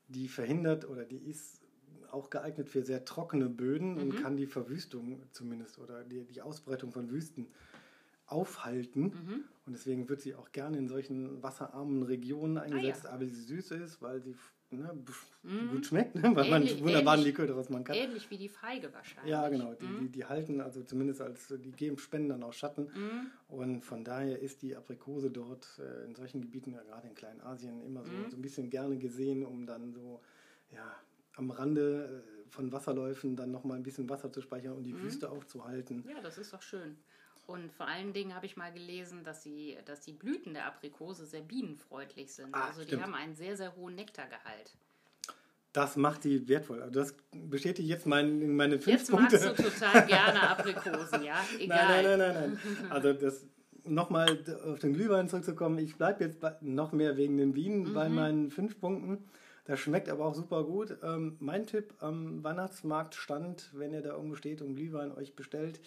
die 0.08 0.28
verhindert 0.28 0.90
oder 0.90 1.04
die 1.04 1.18
ist 1.18 1.62
auch 2.12 2.30
geeignet 2.30 2.70
für 2.70 2.84
sehr 2.84 3.04
trockene 3.06 3.50
Böden 3.50 3.96
mhm. 3.96 4.02
und 4.02 4.22
kann 4.22 4.38
die 4.38 4.48
Verwüstung 4.48 5.22
zumindest 5.32 5.80
oder 5.80 6.04
die, 6.04 6.24
die 6.24 6.42
Ausbreitung 6.42 6.92
von 6.92 7.10
Wüsten 7.12 7.48
aufhalten. 8.28 9.04
Mhm. 9.04 9.44
Und 9.66 9.74
deswegen 9.74 10.08
wird 10.08 10.22
sie 10.22 10.36
auch 10.36 10.52
gerne 10.52 10.78
in 10.78 10.88
solchen 10.88 11.42
wasserarmen 11.42 12.04
Regionen 12.04 12.58
eingesetzt, 12.58 13.06
ah, 13.06 13.10
ja. 13.10 13.16
aber 13.16 13.26
sie 13.26 13.42
süß 13.42 13.72
ist, 13.72 14.02
weil 14.02 14.22
sie 14.22 14.36
ne, 14.70 14.94
mhm. 15.44 15.70
gut 15.72 15.86
schmeckt, 15.86 16.16
ne? 16.16 16.36
weil 16.36 16.46
ähnlich, 16.46 16.76
man 16.76 16.86
wunderbaren 16.86 17.22
Likör 17.22 17.48
daraus 17.48 17.70
machen 17.70 17.86
kann. 17.86 17.96
Ähnlich 17.96 18.30
wie 18.30 18.38
die 18.38 18.50
Feige 18.50 18.94
wahrscheinlich. 18.94 19.32
Ja, 19.32 19.48
genau. 19.50 19.74
Die, 19.74 19.86
mhm. 19.86 20.00
die, 20.00 20.10
die, 20.10 20.26
halten 20.26 20.62
also 20.62 20.84
zumindest 20.84 21.22
als, 21.22 21.48
die 21.48 21.72
geben, 21.72 21.98
spenden 21.98 22.30
dann 22.30 22.44
auch 22.44 22.54
Schatten. 22.54 22.84
Mhm. 22.84 23.32
Und 23.48 23.82
von 23.86 24.04
daher 24.04 24.40
ist 24.40 24.62
die 24.62 24.76
Aprikose 24.76 25.32
dort 25.32 25.80
äh, 25.80 26.06
in 26.06 26.16
solchen 26.16 26.42
Gebieten, 26.42 26.74
ja, 26.74 26.84
gerade 26.84 27.08
in 27.08 27.16
Kleinasien, 27.16 27.82
immer 27.82 28.04
so, 28.04 28.12
mhm. 28.12 28.30
so 28.30 28.38
ein 28.38 28.42
bisschen 28.42 28.70
gerne 28.70 28.98
gesehen, 28.98 29.46
um 29.46 29.66
dann 29.66 29.94
so, 29.94 30.22
ja, 30.72 30.96
am 31.36 31.52
Rande 31.52 32.24
äh, 32.26 32.50
von 32.50 32.72
Wasserläufen 32.72 33.36
dann 33.36 33.52
nochmal 33.52 33.78
ein 33.78 33.84
bisschen 33.84 34.10
Wasser 34.10 34.32
zu 34.32 34.42
speichern 34.42 34.74
und 34.74 34.84
die 34.84 34.94
mhm. 34.94 35.04
Wüste 35.04 35.30
aufzuhalten. 35.30 36.04
Ja, 36.08 36.22
das 36.22 36.38
ist 36.38 36.54
doch 36.54 36.62
schön. 36.62 36.98
Und 37.48 37.72
vor 37.72 37.88
allen 37.88 38.12
Dingen 38.12 38.36
habe 38.36 38.46
ich 38.46 38.58
mal 38.58 38.74
gelesen, 38.74 39.24
dass, 39.24 39.42
sie, 39.42 39.78
dass 39.86 40.02
die 40.02 40.12
Blüten 40.12 40.54
der 40.54 40.66
Aprikose 40.66 41.26
sehr 41.26 41.42
bienenfreundlich 41.42 42.34
sind. 42.34 42.54
Ah, 42.54 42.68
also 42.68 42.82
stimmt. 42.82 43.00
die 43.00 43.04
haben 43.04 43.16
einen 43.16 43.36
sehr, 43.36 43.56
sehr 43.56 43.74
hohen 43.76 43.96
Nektargehalt. 43.96 44.76
Das 45.72 45.96
macht 45.96 46.24
sie 46.24 46.48
wertvoll. 46.50 46.82
Also 46.82 47.00
das 47.00 47.16
bestätigt 47.32 47.88
jetzt 47.88 48.06
mein, 48.06 48.56
meine 48.56 48.80
fünf 48.80 49.00
jetzt 49.00 49.12
Punkte. 49.12 49.38
Jetzt 49.38 49.46
magst 49.46 49.60
du 49.60 49.70
total 49.70 50.06
gerne 50.08 50.50
Aprikosen, 50.50 51.24
ja? 51.24 51.46
Egal. 51.60 52.04
Nein, 52.04 52.04
nein, 52.04 52.20
nein, 52.20 52.34
nein. 52.34 52.60
nein. 52.82 52.92
Also 52.92 53.14
das 53.14 53.46
nochmal 53.86 54.44
auf 54.66 54.80
den 54.80 54.94
Glühwein 54.94 55.30
zurückzukommen. 55.30 55.78
Ich 55.80 55.96
bleibe 55.96 56.26
jetzt 56.26 56.44
noch 56.62 56.92
mehr 56.92 57.16
wegen 57.16 57.38
den 57.38 57.54
Bienen 57.54 57.90
mhm. 57.90 57.94
bei 57.94 58.10
meinen 58.10 58.52
fünf 58.52 58.80
Punkten. 58.80 59.26
Das 59.64 59.80
schmeckt 59.80 60.10
aber 60.10 60.26
auch 60.26 60.36
super 60.36 60.64
gut. 60.64 60.98
Ähm, 61.04 61.38
mein 61.40 61.66
Tipp 61.66 61.94
am 62.00 62.44
Weihnachtsmarktstand, 62.44 63.70
wenn 63.74 63.94
ihr 63.94 64.02
da 64.02 64.16
irgendwo 64.16 64.36
steht 64.36 64.62
und 64.62 64.76
Glühwein 64.76 65.12
euch 65.12 65.36
bestellt, 65.36 65.80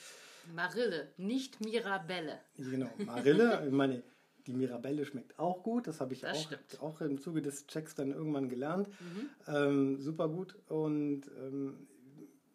Marille, 0.54 1.12
nicht 1.16 1.61
Mirabelle. 1.61 2.40
Genau, 2.57 2.90
Marille. 2.99 3.62
ich 3.66 3.73
meine, 3.73 4.02
die 4.47 4.52
Mirabelle 4.52 5.04
schmeckt 5.04 5.38
auch 5.38 5.62
gut. 5.62 5.86
Das 5.86 6.00
habe 6.00 6.15
ich 6.15 6.21
das 6.21 6.49
auch, 6.78 6.82
auch 6.82 7.00
im 7.00 7.19
Zuge 7.19 7.43
des 7.43 7.67
Checks 7.67 7.95
dann 7.95 8.10
irgendwann 8.10 8.49
gelernt. 8.49 8.89
Mhm. 8.89 9.30
Ähm, 9.54 10.00
super 10.00 10.28
gut. 10.28 10.56
Und 10.69 11.23
ähm, 11.39 11.86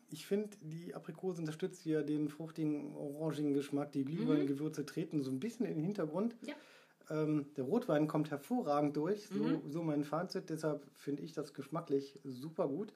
ich 0.10 0.26
finde, 0.26 0.50
die 0.62 0.94
Aprikose 0.94 1.42
unterstützt 1.42 1.86
ja 1.86 2.02
den 2.02 2.30
fruchtigen, 2.30 2.96
orangigen 2.96 3.54
Geschmack. 3.54 3.92
Die 3.92 4.06
Glühweingewürze 4.06 4.82
mhm. 4.82 4.88
treten 4.88 5.24
so 5.24 5.32
ein 5.32 5.40
bisschen 5.40 5.66
in 5.66 5.76
den 5.76 5.84
Hintergrund. 5.84 6.36
Ja. 6.46 6.56
Ähm, 7.10 7.48
der 7.56 7.66
Rotwein 7.66 8.08
kommt 8.08 8.32
hervorragend 8.32 8.98
durch, 8.98 9.28
so, 9.28 9.44
mhm. 9.44 9.62
so 9.70 9.84
mein 9.84 10.04
Fazit. 10.04 10.50
Deshalb 10.50 10.86
finde 10.96 11.24
ich 11.24 11.34
das 11.34 11.54
geschmacklich 11.54 12.20
super 12.24 12.68
gut. 12.68 12.94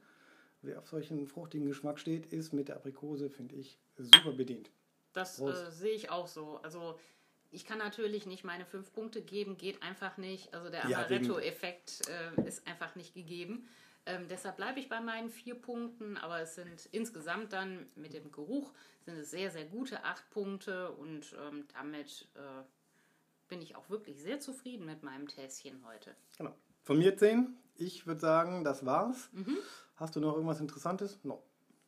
Wer 0.61 0.79
auf 0.79 0.87
solchen 0.87 1.27
fruchtigen 1.27 1.67
Geschmack 1.67 1.99
steht, 1.99 2.25
ist 2.33 2.53
mit 2.53 2.67
der 2.67 2.75
Aprikose, 2.75 3.29
finde 3.29 3.55
ich, 3.55 3.79
super 3.97 4.33
bedient. 4.33 4.71
Das 5.13 5.39
äh, 5.39 5.71
sehe 5.71 5.93
ich 5.93 6.09
auch 6.09 6.27
so. 6.27 6.59
Also 6.63 6.99
ich 7.51 7.65
kann 7.65 7.79
natürlich 7.79 8.25
nicht 8.25 8.43
meine 8.43 8.65
fünf 8.65 8.93
Punkte 8.93 9.21
geben, 9.21 9.57
geht 9.57 9.81
einfach 9.81 10.17
nicht. 10.17 10.53
Also 10.53 10.69
der 10.69 10.85
Amaretto-Effekt 10.85 12.07
äh, 12.07 12.47
ist 12.47 12.67
einfach 12.67 12.95
nicht 12.95 13.13
gegeben. 13.13 13.67
Ähm, 14.05 14.27
deshalb 14.27 14.57
bleibe 14.57 14.79
ich 14.79 14.89
bei 14.89 15.01
meinen 15.01 15.29
vier 15.29 15.55
Punkten, 15.55 16.17
aber 16.17 16.41
es 16.41 16.55
sind 16.55 16.87
insgesamt 16.91 17.53
dann 17.53 17.87
mit 17.95 18.13
dem 18.13 18.31
Geruch 18.31 18.71
sind 19.01 19.17
es 19.17 19.31
sehr, 19.31 19.51
sehr 19.51 19.65
gute 19.65 20.03
acht 20.03 20.29
Punkte 20.29 20.91
und 20.91 21.35
ähm, 21.39 21.67
damit 21.73 22.27
äh, 22.35 22.63
bin 23.47 23.61
ich 23.61 23.75
auch 23.75 23.89
wirklich 23.89 24.21
sehr 24.21 24.39
zufrieden 24.39 24.85
mit 24.85 25.03
meinem 25.03 25.27
Tässchen 25.27 25.83
heute. 25.85 26.15
Genau. 26.37 26.55
Von 26.83 26.97
mir 26.97 27.17
zehn. 27.17 27.57
Ich 27.75 28.07
würde 28.07 28.21
sagen, 28.21 28.63
das 28.63 28.85
war's. 28.85 29.29
Mhm. 29.31 29.57
Hast 29.95 30.15
du 30.15 30.19
noch 30.19 30.33
irgendwas 30.33 30.59
Interessantes? 30.59 31.19
No. 31.23 31.43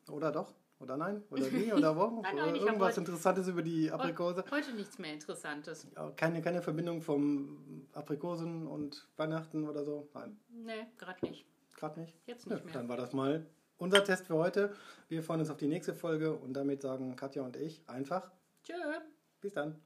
Oder 0.10 0.32
doch? 0.32 0.54
Oder 0.82 0.98
nein? 0.98 1.24
Oder 1.30 1.52
wie? 1.52 1.72
Oder 1.72 1.96
wo? 1.96 2.22
nein, 2.22 2.36
nein, 2.36 2.56
Irgendwas 2.56 2.98
Interessantes 2.98 3.48
über 3.48 3.62
die 3.62 3.92
Aprikose? 3.92 4.44
Heute 4.50 4.74
nichts 4.74 4.98
mehr 4.98 5.14
Interessantes. 5.14 5.88
keine, 6.16 6.42
keine 6.42 6.62
Verbindung 6.62 7.02
vom 7.02 7.88
Aprikosen 7.94 8.68
und 8.68 9.08
Weihnachten 9.18 9.68
oder 9.68 9.84
so? 9.84 10.10
Nein. 10.14 10.38
Nee, 10.50 10.88
gerade 10.98 11.26
nicht. 11.26 11.46
Gerade 11.76 12.00
nicht? 12.00 12.14
Jetzt 12.26 12.48
nicht 12.48 12.60
ja, 12.60 12.66
mehr. 12.66 12.74
Dann 12.74 12.90
war 12.90 12.98
das 12.98 13.14
mal 13.14 13.46
unser 13.78 14.04
Test 14.04 14.28
für 14.28 14.36
heute. 14.36 14.74
Wir 15.08 15.24
freuen 15.24 15.40
uns 15.42 15.50
auf 15.50 15.58
die 15.58 15.68
nächste 15.68 15.94
Folge 15.94 16.34
und 16.34 16.54
damit 16.54 16.82
sagen 16.82 17.16
Katja 17.16 17.44
und 17.44 17.56
ich 17.56 17.82
einfach 17.88 18.32
Tschö. 18.64 18.74
Bis 19.40 19.54
dann. 19.54 19.82